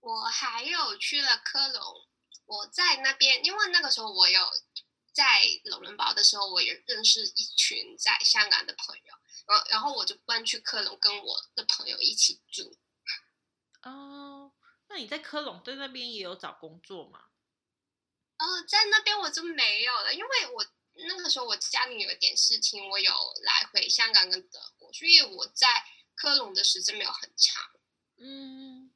[0.00, 2.08] 我还有去了科隆，
[2.46, 4.40] 我在那边，因为那个时候我有
[5.12, 9.14] 在纽伦堡的时候，我也认识一群在香港的朋友。
[9.48, 12.78] 然然后我就搬去科隆，跟我的朋友一起住。
[13.82, 14.52] 哦，
[14.88, 17.24] 那你在科隆在那边也有找工作吗？
[18.38, 25.66] 哦，在那边我就没有了，因为我那个时候我家里有点事情，我有来回香港跟德国，所以我在
[26.14, 27.64] 科隆的时间没有很长。
[28.18, 28.92] 嗯，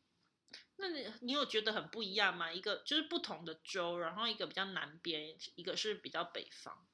[0.77, 2.53] 那你你有觉得很不一样吗？
[2.53, 6.87] 一个就是不同的州，然后一个比较南边，一个是比较北方。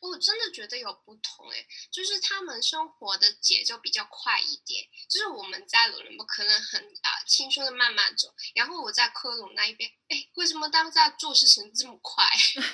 [0.00, 12.24] 我真的觉得有不同哎，就是他们生活的节奏比较快一点，就是我们在伦敦可能很啊轻松的慢慢走，然后我在科隆那一边，哎，为什么当下做事情这么快？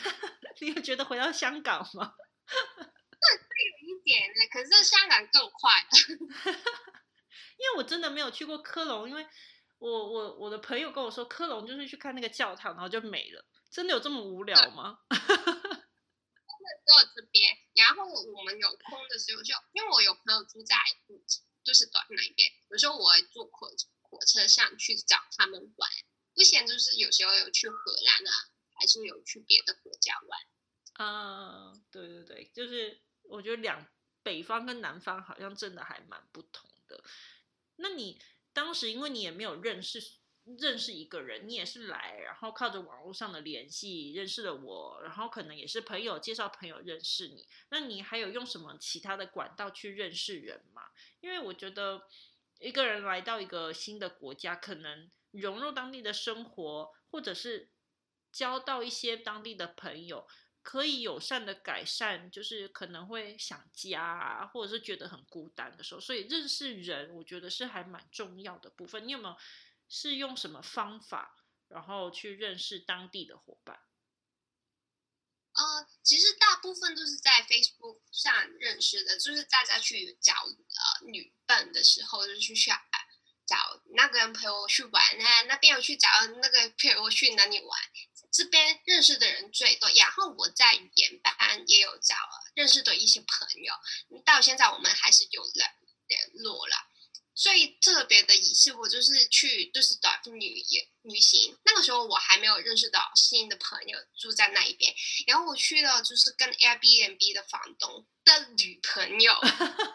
[0.61, 2.15] 你有觉得回到香港吗？
[3.25, 3.45] 会会
[3.89, 5.73] 有一点呢，可是香港更快。
[7.57, 9.27] 因为我真的没有去过科隆，因为
[9.79, 14.99] 我我我的朋友跟我说，科隆就是去看那个教堂，然后就没了，真的有这么无聊吗？
[16.95, 20.77] 到这边，然后我们有空的时候就，因为我有朋友住在，
[21.65, 23.69] 就是短那边，有时候我坐火
[24.03, 25.91] 火车上去找他们玩。
[26.35, 28.33] 之前就是有时候有去荷兰啊，
[28.75, 31.07] 还是有去别的国家玩。
[31.07, 33.87] 啊，对对对，就是我觉得两
[34.23, 37.03] 北方跟南方好像真的还蛮不同的。
[37.77, 38.21] 那你
[38.53, 40.01] 当时因为你也没有认识。
[40.59, 47.47] 认识一个人，你也是来，然后靠着网络上的联系认识了我，然后可能也是朋友介绍朋友认识你。
[47.71, 50.83] 那你还有用什么其他的管道去认识人吗？
[51.21, 52.07] 因为我觉得
[52.61, 57.71] 一个人来到一个新的国家，可能融入当地的生活，或者是
[58.31, 60.29] 交到一些当地的朋友，
[60.61, 66.01] 可以友善的改善，就是可能会想家啊，或者是觉得很孤单的时候。
[66.01, 69.09] 所以认识人，我觉得是还蛮重要的部分。
[69.09, 69.37] 你有没有？
[69.89, 73.81] 是用什么方法，然后去认识当地的伙伴？
[75.53, 82.75] 呃，其实大部分都是在 Facebook 上认识的，就是大家去找呃女伴的时候，就去找
[83.47, 83.57] 找
[83.95, 86.09] 那个人陪我去玩啊，那边有去找
[86.43, 87.81] 那个陪我去哪里玩，
[88.33, 89.89] 这边认识的人最多。
[89.91, 92.17] 然后我在语言班也有找
[92.55, 93.75] 认识的一些朋友，
[94.25, 95.77] 到现在我们还是有联
[96.09, 96.75] 联络了。
[97.35, 101.59] 最特别的一次，我就是去就是短途旅游旅行。
[101.65, 104.95] 那个时候我还没有认识到新的朋友住在那一边，
[105.27, 109.35] 然后我去了就是跟 Airbnb 的房东的女朋友，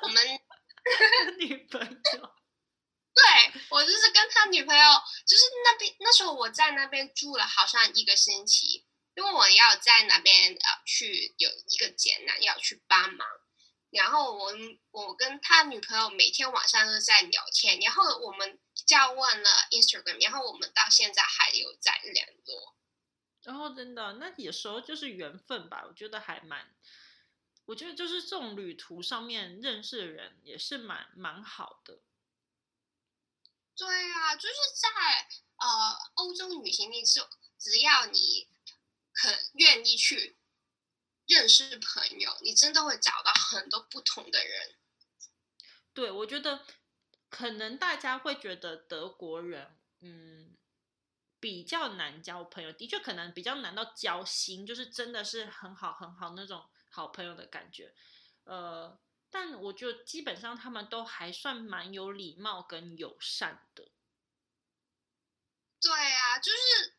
[0.03, 0.39] 我们
[1.39, 1.89] 女朋友，
[3.15, 4.83] 对我就是跟他女朋友，
[5.25, 13.25] 就是那边那时候我在那边住了好像一个星期，因为我要在那边呃去有一个艰难要去帮忙。
[13.91, 14.51] 然后我
[14.91, 22.75] 我跟他女朋友每天晚上都在聊天，然后我们交换了 Instagram，然后我们到现在还有在联络。
[23.43, 26.75] 然后真的，那有时候就是缘分吧，我觉得还蛮，
[27.65, 31.99] 我觉得就是这种旅途上面认识的人也是蛮蛮好的。
[33.75, 37.21] 对啊，就是在呃欧洲旅行，你是
[37.57, 38.47] 只要你
[39.13, 40.35] 很愿意去。
[41.29, 44.75] 认识朋友，你真的会找到很多不同的人。
[45.93, 46.65] 对，我觉得
[47.29, 50.57] 可能大家会觉得德国人，嗯，
[51.39, 52.73] 比较难交朋友。
[52.73, 57.93] 的确，可能比较难到交心，就是真的是很好很好那种好朋友的感觉。
[58.45, 58.99] 呃，
[59.29, 63.91] 但我觉得基本上他们都还算蛮有礼貌跟友善的。
[65.79, 66.97] 对啊，就是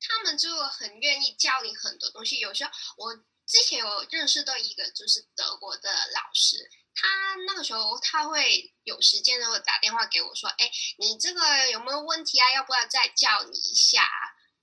[0.00, 2.38] 他们就很愿意教你很多东西。
[2.38, 3.24] 有时候我。
[3.48, 12.52] 之前有认识到一个就是德国的老师，他那个时候他会有时间的会打电话给我说：“哎，你这个有没有问题啊？
[12.52, 14.06] 要不要再教你一下？”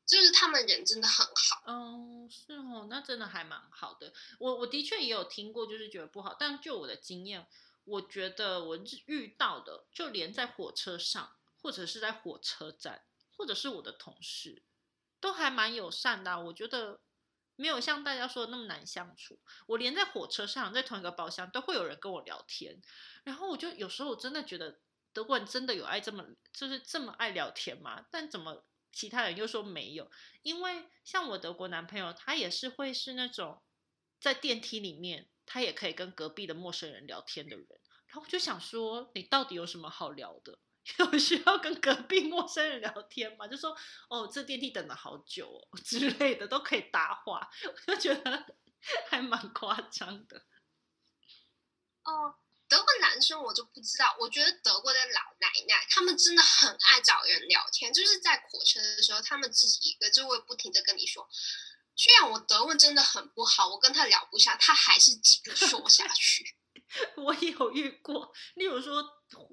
[0.05, 1.63] 就是他们人真的很好。
[1.65, 4.13] 哦，是哦，那真的还蛮好的。
[4.37, 7.47] 我我的确也有听过，就是觉得不好，但就我的经验，
[7.85, 8.77] 我觉得我
[9.07, 13.03] 遇到的，就连在火车上或者是在火车站，
[13.35, 14.61] 或者是我的同事，
[15.19, 16.39] 都还蛮友善的。
[16.43, 16.99] 我觉得
[17.55, 19.39] 没有像大家说的那么难相处。
[19.67, 22.81] 我连在火车上，在同一个包厢，都会有人跟我聊天。
[23.23, 24.79] 然后我就有时候我真的觉得
[25.13, 28.05] 德国人真的有爱这么就是这么爱聊天吗？
[28.11, 30.11] 但怎么其他人又说没有？
[30.41, 33.61] 因为像我德国男朋友，他也是会是那种
[34.19, 37.67] 在电梯里面，他也可以跟隔壁的陌生人聊天的人。
[38.07, 40.59] 然后我就想说，你到底有什么好聊的？
[40.99, 43.47] 有需要跟隔壁陌生人聊天吗？
[43.47, 43.75] 就说
[44.09, 47.49] 哦，这电梯等了好久哦 之类的，都可以搭话。
[47.87, 48.45] 我就觉得
[49.09, 50.45] 还蛮夸张的。
[52.03, 52.35] 哦，
[52.67, 54.15] 德国男生我就不知道。
[54.19, 61.27] 我觉得德国的老奶奶他们真的很爱找人聊天，就是在火车的时候，他们自己一个就会不停的跟你说。
[61.95, 66.55] 虽然我德文真的很不好，我跟他聊不下，他还是继续说下去。
[67.17, 69.03] 我有遇过，例如说，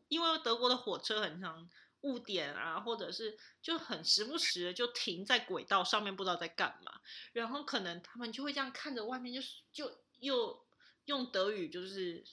[0.09, 1.69] 因为德国的火车很长，
[2.03, 6.93] 误点啊，或者是就很时不时就停在轨道上面，不知道在干嘛。
[7.33, 10.65] 然后可能他们就会这样看着外面，就是就又
[11.07, 12.25] 用德语就是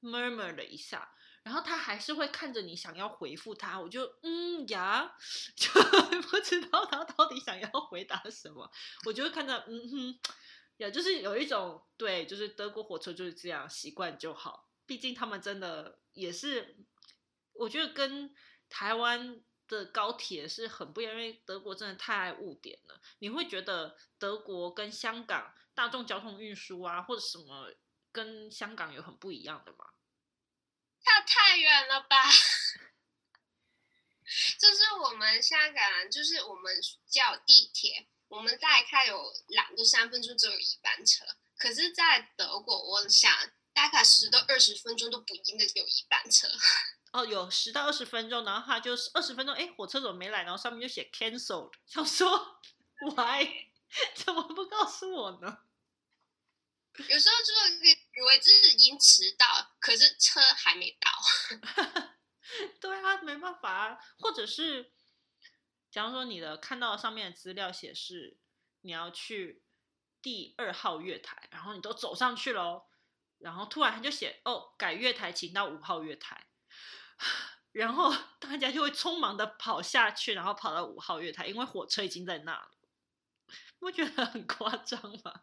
[0.00, 3.80] murmur 了一下，然后他还是会看着你，想要回复他。
[3.80, 5.14] 我就嗯呀，
[5.56, 5.68] 就
[6.22, 8.70] 不知道他到底想要回答什么。
[9.06, 10.20] 我就会看着嗯哼。
[10.78, 14.68] 呀，就是有一种对，就是德国火车就是这样，习惯就好。
[14.86, 16.76] 毕竟他们真的也是，
[17.58, 18.34] 我觉得跟
[18.68, 23.00] 台湾的高铁是很不一样，因为德国真的太爱误点了。
[23.18, 27.72] 你会觉得德国跟香港大众交通运输啊，或者什么
[28.12, 29.90] 跟香港有很不一样的吗？
[31.00, 32.24] 差太远了吧！
[34.58, 36.74] 就是我们香港，就是我们
[37.06, 38.08] 叫地铁。
[38.28, 41.24] 我们大概有两到三分钟就有一班车，
[41.56, 43.32] 可是，在德国，我想
[43.72, 46.46] 大概十到二十分钟都不一定有一班车。
[47.12, 50.42] 哦，有十到二十分钟，然后他就是二十分钟，哎，火车怎么没来？
[50.42, 52.60] 然后上面就写 cancelled，想说
[53.16, 53.46] why？
[54.14, 55.58] 怎么不告诉我呢？
[56.96, 59.46] 有时候就以为这是已经迟到，
[59.78, 61.10] 可是车还没到。
[62.80, 64.92] 对啊，没办法啊，或者是。
[65.90, 68.36] 假如说你的看到上面的资料显示
[68.82, 69.62] 你要去
[70.20, 72.84] 第二号月台，然后你都走上去喽，
[73.38, 76.46] 然后突然他就写哦改月台，请到五号月台，
[77.72, 82.70] 然后 大家就会匆忙的跑下去，然后跑到五号月台，因为火车已经在那了，
[83.78, 85.42] 不觉得很夸张吗？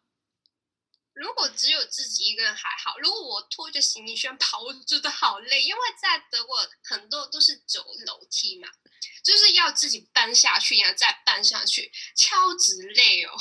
[1.14, 8.68] 如果只有自己一个人还好，如果我拖着行李箱跑，我觉得好累，因为在德国很多都是走楼梯嘛。
[9.24, 13.32] 就是要自己搬下去，然后再搬上去，超级累哦。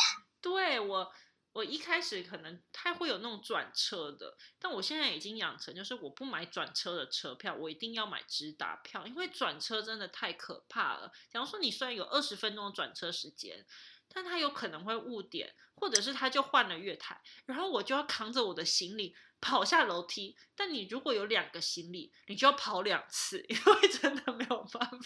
[0.41, 1.13] 对我，
[1.55, 11.13] 我一开始可能他会有那种转车的，但我现在已经养成，就是我不买转车的车票，我一定要买直达票，因为转车真的太可怕了。
[11.31, 13.65] 假如说你虽然有二十分钟的转车时间，
[14.09, 20.37] 但他有可能会误点，或者是他就换了月台，然后我就要扛着我的行李跑下楼梯。
[20.57, 24.99] 但你如果有两个行李，你就要跑两次， 因为真的没有办法。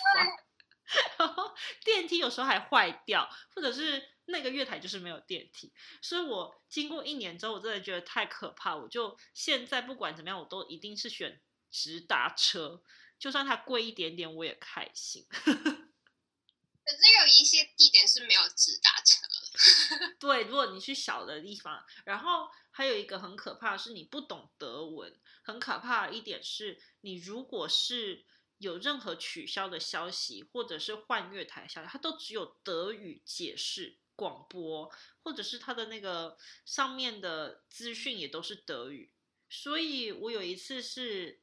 [1.18, 8.74] 然后电梯有时候还坏掉，或者是那个月台就是没有电梯，所以我经过一年之后，我真的觉得太可怕。
[8.74, 12.82] 我就现在不管怎么样，我都一定是选直达车，
[13.18, 15.26] 就算它贵一点点，我也开心。
[15.30, 20.08] 可是有一些地点是没有直达车。
[20.18, 28.24] 对，如果你去小的地方，然后还有一个很可怕的是你不懂德文，很可怕的一点是你如果是。
[28.58, 34.92] 有任何取消的消息，或者是换月台消息，它都只有德语解释广播，
[35.22, 39.12] 或者是它的那个上面的资讯也都是德语。
[39.48, 41.40] 所以我有一次是，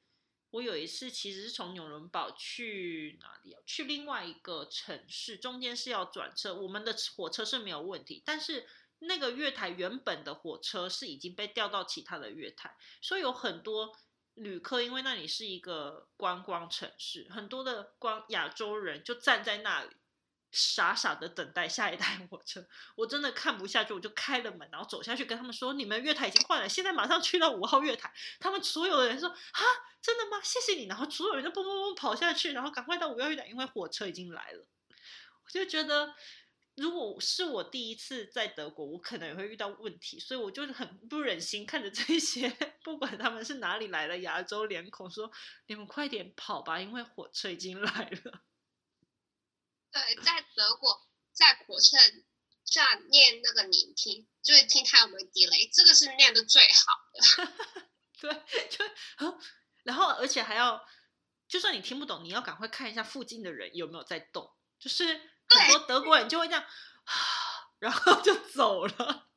[0.52, 3.56] 我有一次其实是从纽伦堡去哪里？
[3.66, 8.68] 去另外一个城市，中间是要转车，我们的火车是没有问题，但是
[9.00, 13.98] 那个月台原本的火车是已经被调到其他的月台，所以有很多。
[14.36, 19.90] 旅客因为那里是一个观光城市，很多的光亚洲人就站在那里，
[20.52, 22.68] 傻傻的等待下一台火车。
[22.96, 29.62] 我真的看不下去，我就开了门，然后走下去跟他们说：“你们月台已经换了，现在马上去到五号月台。”他们所有的人说：“啊，
[30.02, 30.40] 真的吗？
[30.44, 34.66] 谢谢你。”然后所有人就嘣嘣嘣跑下去，然后赶快到五号月台，因为火车已经来了。
[35.46, 36.14] 我就觉得。
[36.76, 42.50] 如果是我第一次在德国，我可能也会遇到问题，所以我就是很不忍心看着这些，
[42.84, 45.32] 不管他们是哪里来的亚洲脸孔，说
[45.68, 48.44] 你们快点跑吧，因为火车已经来了。
[49.90, 51.96] 对，在德国，在火车
[52.66, 57.88] 站念那个聆听，就是听他有没有 delay，这个是念的最好的。
[58.20, 58.86] 对，就
[59.84, 60.86] 然后而且还要，
[61.48, 65.35] 就算你听不懂，你要赶快看一下附近的人有没有在动，就是。
[65.50, 66.66] 很多德国人就会这样，
[67.80, 69.30] 然后就走了。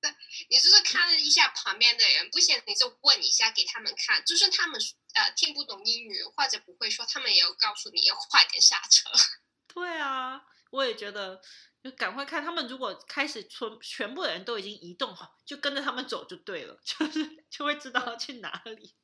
[0.00, 0.14] 对，
[0.50, 4.78] 你就是看了一下旁边的人，不行你就问一下给他们看，就是他们
[5.14, 9.08] 呃听不懂英语或者不会说，他们也要告诉你要快点下车。
[9.72, 11.40] 对啊，我也觉得，
[11.82, 12.68] 就赶快看他们。
[12.68, 18.94] 如果开始全全部的人都已经移动好，就跟着他们走就对了， 就是就会知道去哪里。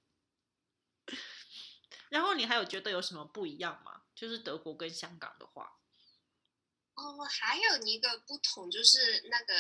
[2.11, 4.03] 然后你还有觉得有什么不一样吗？
[4.15, 5.79] 就是德国跟香港的话，
[6.95, 9.55] 哦，还有一个不同就是那个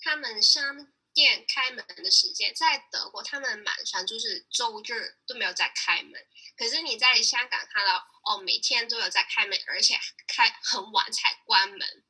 [0.00, 6.14] 他们商店开门的时间，在德国他们晚上就是周日都没有在开门，
[6.56, 12.04] 可是你在香港看到哦，每天都有在开门，而且开很晚才关门。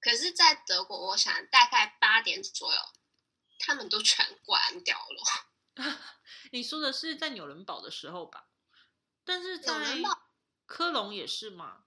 [0.00, 2.80] 可是，在德国，我想大概八点左右，
[3.58, 5.96] 他们都全关掉了。
[6.52, 8.48] 你说的是在纽伦堡的时候吧？
[9.26, 9.72] 但是在
[10.64, 11.84] 科隆也是吗？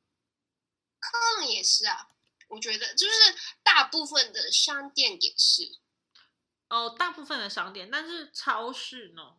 [1.00, 2.10] 科隆也是啊，
[2.50, 3.14] 我觉得就是
[3.64, 5.80] 大部分的商店也是。
[6.68, 9.38] 哦，大部分的商店，但是超市呢？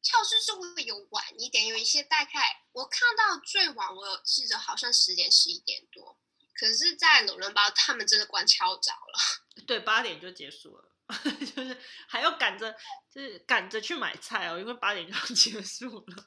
[0.00, 6.18] 超市是会有晚一点，有一些大概我看到最晚，我有记得好像十点十一点多。
[6.54, 9.18] 可是，在纽伦堡，他们真的关超早了。
[9.66, 10.88] 对，八点就结束了，
[11.54, 12.72] 就是还要赶着，
[13.10, 16.26] 就是赶着去买菜哦，因为八点就要结束了。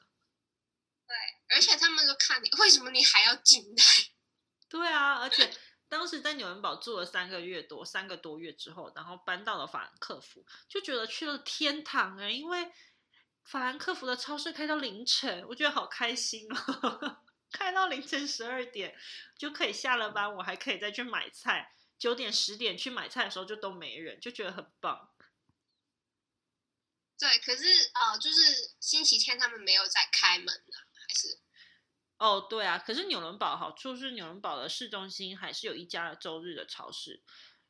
[1.48, 3.84] 对，而且他们都看你，为什么你还要进来？
[4.68, 5.50] 对啊，而且
[5.88, 12.70] 当时在纽伦堡住了三个月多，三个多月之后，然后搬到了法兰克福，就觉得去了天堂哎，因为
[13.44, 18.94] 法兰克福的超市开到凌晨，我觉得好开心哦， 开到凌晨十二点
[19.38, 25.14] 就可以下了班，我还可以再去买菜，九点十点去买菜的时候就都没人，就觉得很棒。
[27.18, 30.84] 对，可是呃，就是星期天他们没有再开门了。
[30.87, 30.87] 还
[32.18, 37.22] 哦，对啊，可是纽伦堡好处是纽伦堡的市中心还是有一家周日的超市，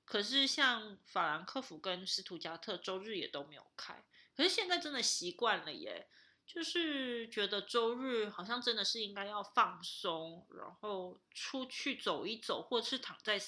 [0.07, 4.03] 可是像法兰克福跟斯图加特周日也都没有开。
[4.34, 6.09] 可是现在真的习惯了耶，
[6.46, 13.38] 就是觉得周日好像真的是应该要放松，然后出去走一走，或是躺在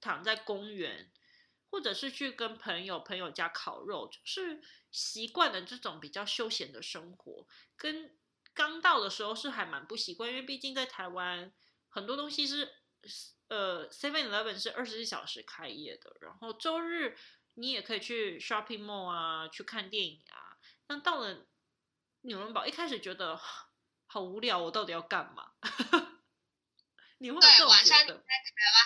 [0.00, 1.12] 躺在公园，
[1.70, 4.60] 或者是去跟朋友朋友家烤肉，就是
[4.90, 8.18] 习惯了这种比较休闲的生活跟。
[8.54, 11.52] 刚到的时候是还蛮不习惯，因为毕竟在台湾
[11.88, 12.72] 很多东西是，
[13.48, 17.18] 呃，Seven Eleven 是二十四小时开业的，然后周日
[17.54, 20.56] 你也可以去 shopping mall 啊，去看电影啊。
[20.86, 21.46] 但到了
[22.22, 23.40] 纽伦堡，一开始觉得
[24.06, 25.52] 好无聊，我到底要干嘛？
[27.18, 28.22] 你会对晚上你在台湾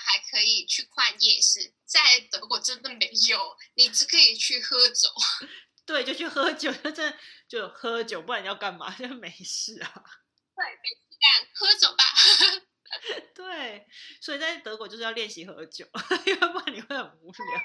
[0.04, 5.08] 还可以去逛夜市，在德国真的没有，你只可以去喝酒。
[5.88, 7.18] 对，就去喝酒， 就真
[7.48, 8.92] 就喝酒，不然你要干嘛？
[9.00, 9.90] 就没事啊。
[10.54, 12.04] 对，没事干，喝酒吧。
[13.34, 13.86] 对，
[14.20, 15.86] 所以在德国就是要练习喝酒，
[16.40, 17.60] 要不然你会很无聊。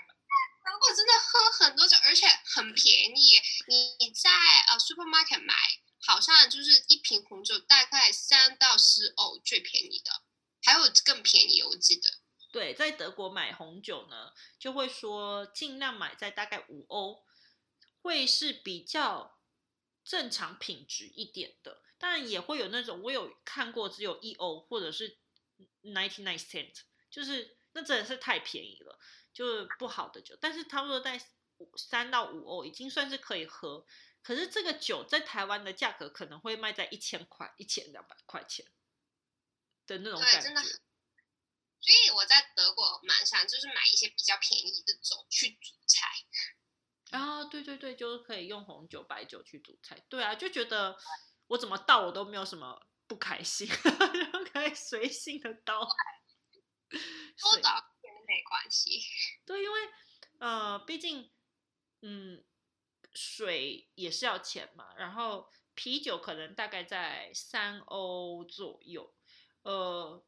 [0.63, 3.41] 德国真的喝很多酒，而且很便宜。
[3.67, 4.29] 你你在
[4.69, 5.53] 呃 supermarket 买，
[6.07, 10.11] 好像就是一瓶红酒大概三到十欧最便宜的，
[10.63, 12.09] 还有更便宜，我记得。
[12.53, 17.25] 对，在德国买红酒呢，就会说尽量买在大概五欧。
[18.03, 19.39] 会是比较
[20.03, 25.17] 正常品质一点的，当然也会有那种我有看过只有一欧或者是
[25.81, 28.99] ninety nine cent，就是那真的是太便宜了，
[29.33, 30.37] 就是不好的酒。
[30.39, 31.19] 但是差不多在
[31.77, 33.85] 三到五欧已经算是可以喝，
[34.21, 38.65] 可是这个酒在台湾的价格可能会卖在一千块、一千两百块钱
[39.87, 40.61] 的那种感觉。
[41.79, 46.12] 所以我在德国蛮想就是买一些比较便宜的酒去煮菜。
[47.13, 50.03] 啊，对对对，就是可以用红酒、白酒去煮菜。
[50.09, 50.97] 对啊，就觉得
[51.45, 53.67] 我怎么倒我都没有什么不开心，
[54.33, 55.87] 就可以随性的倒。
[56.89, 57.69] 多倒
[58.01, 58.99] 也没关系。
[59.45, 59.79] 对，因为
[60.39, 61.31] 呃，毕竟
[62.01, 62.43] 嗯，
[63.13, 64.95] 水也是要钱嘛。
[64.97, 69.13] 然后啤酒可能大概在三欧左右，
[69.61, 70.25] 呃，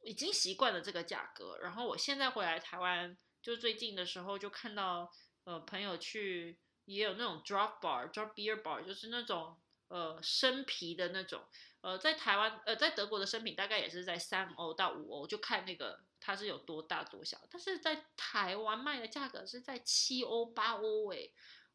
[0.00, 1.58] 已经习惯了这个价格。
[1.58, 5.12] 然后我现在回来台湾，就最近的时候就看到。
[5.44, 11.46] 呃，朋友去也有那种 drop bar，drop beer bar，就是那种呃生啤的那种。
[11.82, 17.38] 呃，在台湾呃，在德国的生啤大概也是在三欧到五欧，就看那个它是有多大多小。
[17.50, 21.30] 但是在台湾卖的价格是在七欧八欧哎，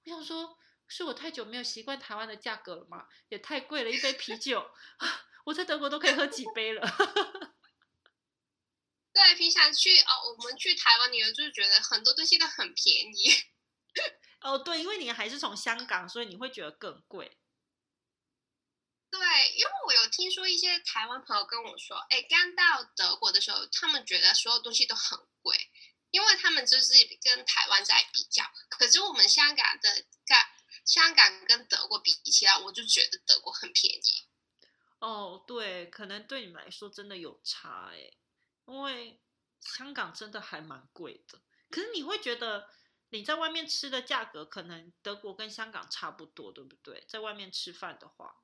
[0.05, 0.57] 我想说，
[0.88, 3.07] 是我太久没有习惯台湾的价格了吗？
[3.30, 4.72] 也太贵了，一杯啤酒，
[5.45, 6.82] 我在德国都可以喝几杯了。
[9.13, 13.30] 对，平常去哦，我们去台湾旅游就是觉得很多东西都很便宜。
[14.41, 17.37] 哦，对，因为你还是从香港，所以你会觉得更贵。
[19.11, 19.19] 对，
[19.55, 25.71] 因为我有听说一些台湾朋友跟我说，哎，刚到德国的时候，他们觉得所有东西都很贵，
[26.11, 28.43] 因为他们就是跟台湾在比较。
[28.69, 30.45] 可是我们香港的，干
[30.85, 34.27] 香港跟德国比起来，我就觉得德国很便宜。
[34.99, 38.11] 哦，对，可能对你们来说真的有差哎，
[38.67, 39.19] 因为
[39.61, 41.41] 香港真的还蛮贵的。
[41.71, 42.69] 可是你会觉得
[43.12, 47.05] 你在外面吃的价格，可能德国跟香港差不多，对不对？
[47.10, 48.43] 在外面吃饭的话。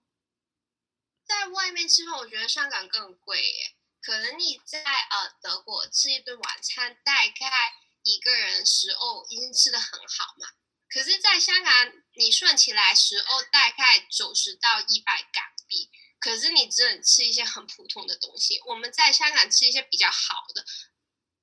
[1.25, 3.75] 在外面吃饭，我觉得香港更贵耶。
[4.01, 10.47] 可能你在呃德国吃一顿晚餐，大概一个人十欧，已经吃的很好嘛。
[10.87, 15.89] 可是，在香港，你算起来十欧大概九十到一百港币。
[16.19, 18.59] 可是你只能吃一些很普通的东西。
[18.65, 20.65] 我们在香港吃一些比较好的，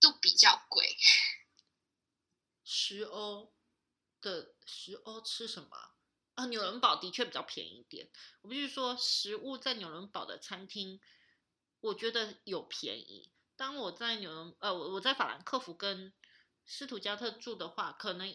[0.00, 0.96] 都比较贵。
[2.74, 3.52] 十欧
[4.22, 5.68] 的十欧吃什么？
[6.36, 8.10] 啊，纽伦堡的确比较便宜一点。
[8.40, 10.98] 我必须说，食物在纽伦堡的餐厅，
[11.80, 13.30] 我觉得有便宜。
[13.56, 16.14] 当我在纽伦，呃，我我在法兰克福跟
[16.64, 18.34] 斯图加特住的话，可能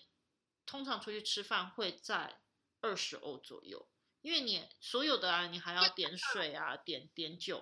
[0.68, 2.40] 通常出去吃饭会在
[2.80, 3.90] 二十欧左右。
[4.22, 7.60] 因为你所有的啊，你还要点水啊，点点酒，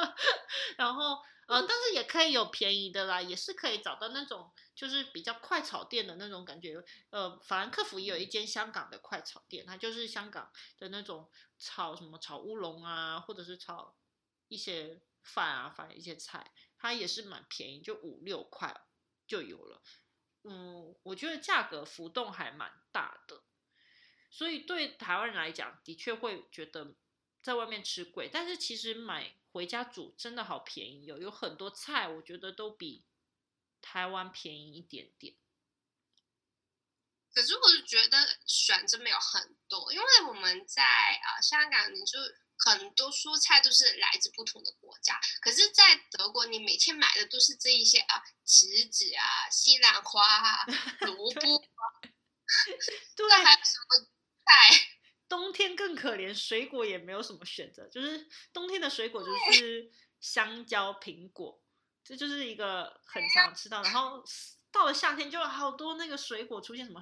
[0.78, 6.80] 然后呃，但是也可以有便宜的啦，也是可以找到那种就是比较快炒店的那种感觉。
[7.10, 13.96] 呃，法兰克福也有一间香港的快炒店，它就是香港的那种炒什么炒乌龙啊，或者是炒
[14.46, 18.82] 一些饭啊，反正一些菜，它也是蛮便宜，就五六块
[19.26, 19.82] 就有了。
[20.44, 23.42] 嗯，我觉得价格浮动还蛮大的。
[24.30, 26.94] 所以对台湾人来讲，的确会觉得
[27.42, 33.04] 在外面吃贵，但是其实买回家煮真的好便宜哦，有很多菜我觉得都比
[33.80, 35.36] 台湾便宜一点点。
[37.34, 42.18] 可是我觉得选择没有很多，因为我们在啊香港，你就
[42.58, 50.66] 很多蔬菜都是来自不同的国家，可是，在德国你每天买的都是这一些啊茄子啊、西兰花啊、
[51.02, 51.40] 萝卜，
[53.14, 54.08] 对，还有什么
[54.44, 54.96] 菜？
[55.28, 61.62] 冬天更可怜，水果也没有什么选择，就是冬天的水果就是香蕉、苹果，
[62.08, 63.82] 这就是一个很常吃到。
[63.82, 64.24] 然后
[64.72, 67.00] 到了夏天，就有好多那个水果出现，什么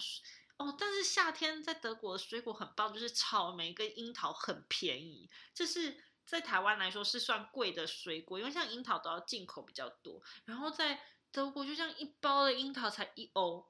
[0.56, 11.00] 哦，但是夏天在德国的水果很棒，就是草莓跟樱桃很便宜，这是在台湾来说是算贵的水果，因为像樱桃都要进口比较多，然后在
[11.30, 13.66] 德国就像一包的樱桃才一欧。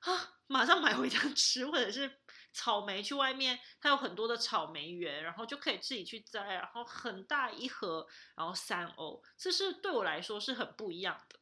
[0.00, 0.38] 啊！
[0.46, 2.20] 马上买回家吃，或者是
[2.58, 11.38] 草莓去外面，它有很多的草莓园，然后就可以自己去摘，然后很大一盒，然后三欧，这是对我来说是很不一样的。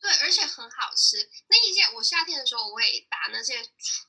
[0.00, 1.18] 对，而且很好吃。
[1.48, 3.62] 那一些我夏天的时候，我会把那些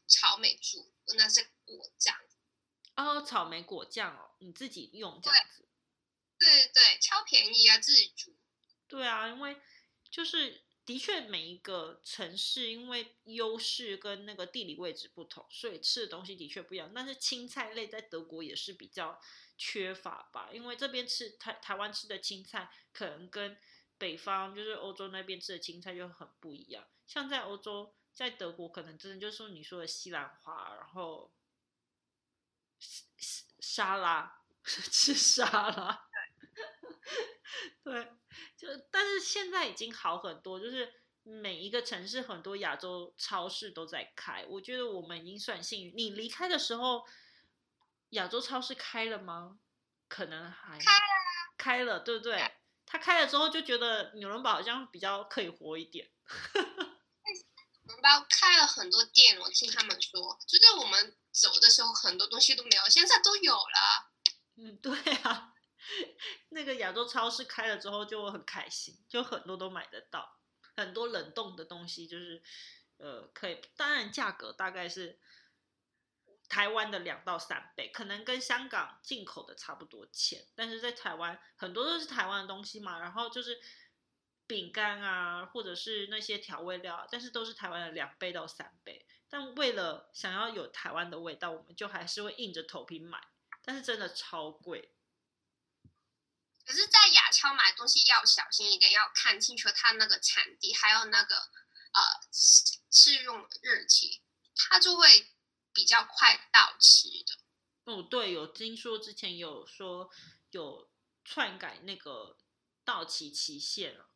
[0.07, 2.15] 草莓煮那些果酱。
[2.95, 5.67] 哦，草莓果酱哦，你自己用这样子？
[6.39, 8.33] 对对对，超便宜啊，自己煮。
[8.87, 9.61] 对啊，因为
[10.09, 10.63] 就是。
[10.85, 16.91] 的确，每一个城市因为优势跟那个地理位置不同，所以吃的东西的确不一样。
[16.93, 19.19] 但是青菜类在德国也是比较
[19.57, 23.57] 缺乏吧，因为这边吃台台湾吃的青菜，可能跟
[23.97, 26.85] 北方就是欧洲那边吃的青菜就很不一样。
[27.07, 31.31] 像在欧洲，在德国可能真的就是你说的西兰花，然后
[33.59, 36.07] 沙拉 吃沙拉。
[37.83, 38.07] 对，
[38.57, 45.93] 就但是现在已经好很多，就是每一个城市很多亚洲超市都在开，我觉得我们已经算幸运。
[45.95, 47.05] 你离开的时候，
[48.09, 49.59] 亚洲超市开了吗？
[50.09, 51.01] 可能还开了，
[51.57, 52.51] 开了，对不对？
[52.85, 56.11] 他开了之后就觉得纽伦堡好像比较可以活一点。
[56.53, 64.11] 纽伦堡开了很多店，我听他们说，就是我们走的时候很多东西都没有，现在都有了。
[64.57, 65.52] 嗯，对啊。
[66.49, 70.39] 那个亚洲超市开了之后就很开心，就很多都买得到，
[70.75, 72.41] 很多冷冻的东西就是，
[72.97, 75.19] 呃，可以，当然价格大概是
[76.47, 83.59] 台湾的两到三倍，可能跟香港进口的差不多钱，但是在台湾很多都是台湾的东西嘛，然后就是
[84.45, 93.19] 饼干啊，或者是那些调味料，但是都是台湾的两倍到三倍，但为了想要有台湾的味道，我们就还是会硬着头皮买，
[93.63, 94.92] 但是真的超贵。
[96.65, 102.01] 可是，在亚超买东西要小心一点，要看清楚它那个产地，还有那个呃
[102.89, 104.21] 试用日期，
[104.55, 105.33] 它就会
[105.73, 107.91] 比较快到期的。
[107.91, 110.09] 哦，对，有听说之前有说
[110.51, 110.89] 有
[111.25, 112.37] 篡改那个
[112.85, 114.09] 到期期限了。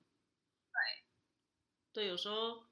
[0.72, 2.66] 对，对，有时候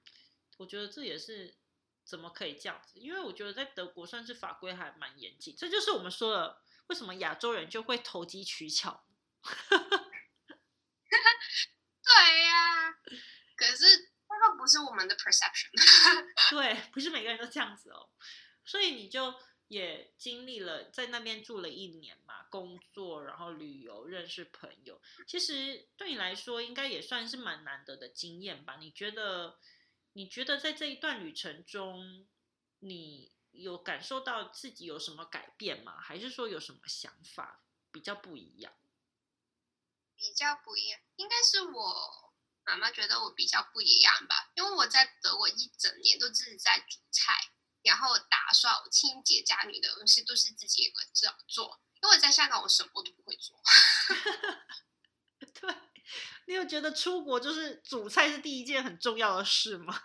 [0.57, 1.57] 我觉得这也是
[2.05, 2.99] 怎么可以这样子？
[2.99, 6.61] 因为我觉得在德国算是法规还蛮严谨，这就是我们说的。
[6.87, 9.07] 为什么亚洲人就会投机取巧？
[9.45, 10.05] 哈 哈
[12.03, 12.91] 对呀，
[13.55, 15.71] 可是那个不是我们的 perception。
[16.51, 18.09] 对，不是每个人都这样子哦。
[18.65, 19.33] 所以你就
[19.67, 25.01] 也经历了在那边住了一年嘛，工作，然后旅游，认识朋友。
[25.27, 28.77] 其实对你来说，应该也算是蛮难得的经验吧？
[28.79, 29.59] 你觉得？
[30.17, 32.25] 你觉得在这一段旅程中，
[32.79, 35.99] 你有感受到自己有什么改变吗？
[35.99, 38.71] 还是说有什么想法比较不一样？
[40.17, 42.33] 比较不一样，应该是我
[42.65, 47.33] 妈妈觉得我比较不一样吧，因为我在德国一整年都自己在煮菜，
[47.83, 51.09] 然后打扫、清洁家里的东西都是自己一个人
[51.47, 51.81] 做。
[52.01, 53.59] 因为在香港我什么都不会做。
[55.59, 55.75] 对。
[56.47, 60.03] 你有觉得出国就是煮菜是第一件很重要的事吗？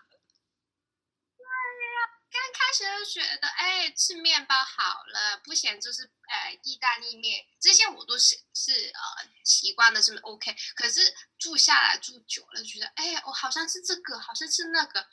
[2.81, 10.57] 对呀，刚开始就觉得，哎，吃面包好了，不嫌就是呃意大利面，这些我都是是呃习惯的，是 OK。
[10.74, 15.07] 可是住下来住久了，觉得，哎，我好像是这个，好像是那个，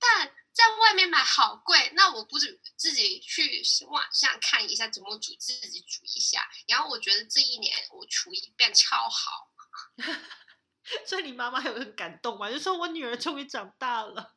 [0.00, 2.46] 但在外面买好贵，那我不如
[2.76, 6.42] 自己去网上看一下怎么煮，自己煮一下。
[6.66, 9.48] 然后我觉得这一年我厨艺变超好。
[11.06, 12.50] 所以你妈妈有很感动吗？
[12.50, 14.34] 就说我女儿终于长大了。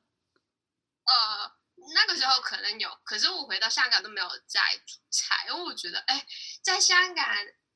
[1.04, 1.52] 呃，
[1.94, 6.26] 那个时候可能有，可是我回到香港都没有再煮菜，我觉得，哎，
[6.64, 7.26] 在香港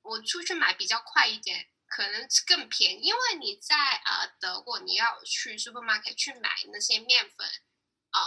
[0.02, 3.08] 我出去买比较快一点，可能更便宜。
[3.08, 7.48] 因为你在呃德国，你要去 supermarket 去买那些面粉，
[8.12, 8.22] 呃，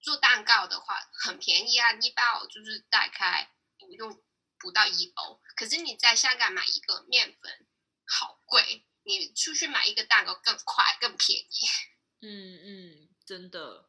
[0.00, 4.22] 做蛋糕的话很便宜啊，一包就是大概不用
[4.58, 5.40] 不到一欧。
[5.56, 7.66] 可是你在香港买一个面粉，
[8.06, 8.84] 好贵。
[9.04, 11.66] 你出去买一个蛋糕更快更便宜，
[12.20, 13.88] 嗯嗯，真的，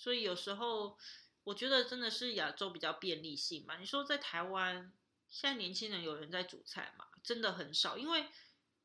[0.00, 0.96] 所以有时候
[1.44, 3.76] 我觉得真的是亚洲比较便利性嘛。
[3.76, 4.90] 你说在台湾，
[5.28, 7.04] 现在年轻人有人在煮菜嘛？
[7.22, 8.26] 真的很少，因为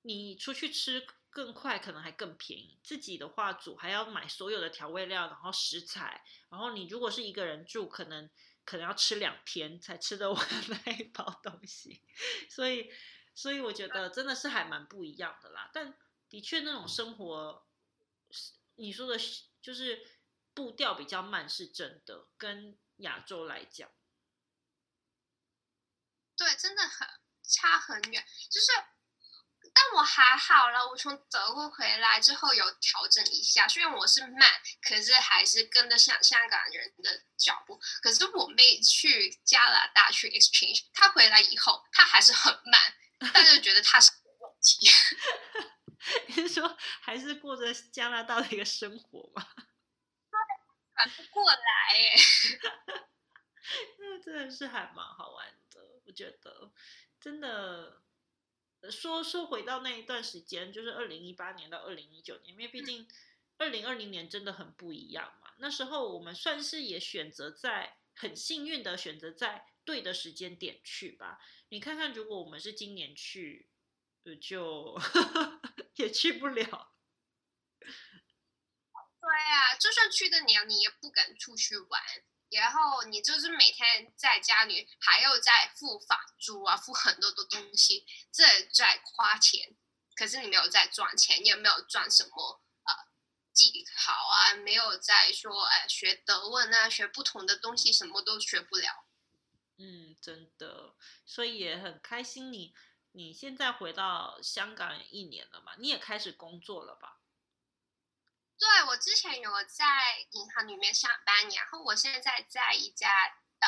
[0.02, 2.78] 你出去吃更快，可能还更便宜。
[2.84, 8.30] 自己的话煮还要买所有的调味料，然后食材，然后你如果是一个人住，可能
[8.66, 10.48] 可能要吃两天才吃得完
[10.86, 12.02] 那一包东西，
[12.50, 12.92] 所以。
[13.38, 15.94] 所以我觉得真的是还蛮不一样的啦，但
[16.30, 17.66] 的确那种生活，
[18.76, 19.20] 你说的，
[19.62, 20.08] 就是
[20.56, 23.90] 步调比较慢是真的，跟亚洲来讲，
[26.38, 27.08] 对，真的很
[27.44, 28.26] 差很远。
[28.50, 28.72] 就是，
[29.74, 34.50] 但我还好了，我从德国回来之后有调整一下，虽然我是慢，
[34.82, 37.78] 可是还是跟得上香港人的脚步。
[38.02, 43.32] 可是我妹去加拿大去 exchange，她回来以后，她还是很慢。
[43.34, 44.90] 大家觉得她是有问题，
[46.28, 49.46] 你是说还是过着加拿大的一个生活吗？
[50.96, 52.12] 反不过来耶，
[54.00, 56.02] 那真的是还蛮好玩的。
[56.06, 56.72] 我觉得
[57.20, 58.02] 真的
[58.90, 63.08] 说说回到那一段时间，就是二零一八年到二零一九年，因为毕竟
[63.58, 65.52] 二零二零年真的很不一样嘛。
[65.58, 71.40] 那时候我们算是也选择在很幸运的选择在对的时间点去吧。
[71.70, 73.70] 你看看，如果我们是今年去，
[74.24, 75.00] 呃，就
[75.98, 76.95] 也去不了。
[79.26, 82.00] 对啊，就算去的年，你也不敢出去玩，
[82.52, 89.76] 然后你就是每天在家里，还要再付房租啊，付很多的东西，这在花钱。
[90.16, 92.94] 可是你没有在赚钱，你也没有赚什么呃
[93.52, 99.06] 技巧啊，没有在说哎学德文啊，学不同的东西，什么都学不了。
[99.80, 100.94] 嗯，真的，
[101.26, 102.54] 所以也很开心。
[102.54, 102.76] 你
[103.14, 105.74] 你现在回到香港一年了嘛？
[105.80, 107.15] 你也开始工作了吧？
[108.58, 109.86] 对，我之前有在
[110.32, 113.10] 银行里面上班，然后我现在在一家
[113.60, 113.68] 呃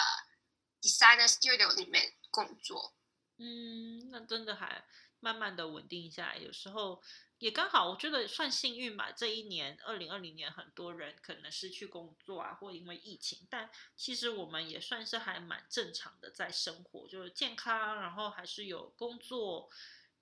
[0.81, 2.93] designer studio 里面工作。
[3.37, 4.85] 嗯，那真的还
[5.19, 7.03] 慢慢的稳定下来，有时候。
[7.39, 9.11] 也刚好，我觉得算幸运吧。
[9.11, 19.69] 这一年，二零二零年，很多人可能失去工作啊，或因为疫情，但其实我们也算是还蛮正常的在生活，就是健康，然后还是有工作，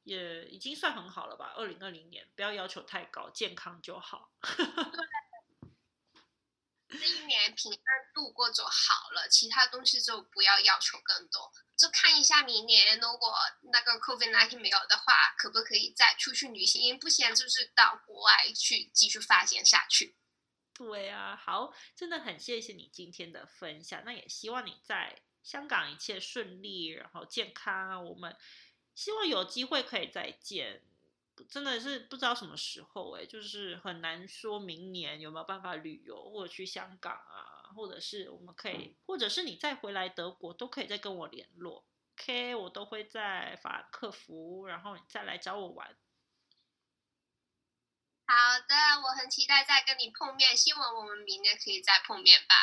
[0.06, 1.53] 也已经算很好了吧。
[1.58, 4.32] 二零二零年，不要要求太高，健康就好。
[6.88, 7.82] 这一年平安
[8.14, 11.51] 度过就好了，其他东西就不要要求更多。
[11.76, 13.34] 就看一下明年，如果
[13.74, 16.97] 那个 COVID nineteen 没有的话，可不可以再出去旅行？
[16.97, 20.16] 不行，就是到国外去继续发展下去。
[20.74, 24.03] 对啊，好，真的很谢谢你今天的分享。
[24.06, 28.06] 那也希望你在香港一切顺利，然后健康。
[28.06, 28.38] 我们
[28.96, 30.82] 希望有机会可以再见，
[31.50, 41.84] 真的是不知道什么时候哎、就是很难说明年有没有办法旅游或者去香港啊，或者是我们可以，或者是你再回来德国都可以再跟我联络
[42.14, 45.98] ，OK，我都会在法兰克福，然后你再来找我玩。
[48.28, 52.56] 好的，我很期待再跟你碰面，希望我们明年可以再碰面吧。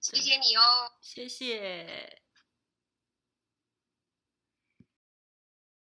[0.00, 2.23] 谢谢你哦，谢谢。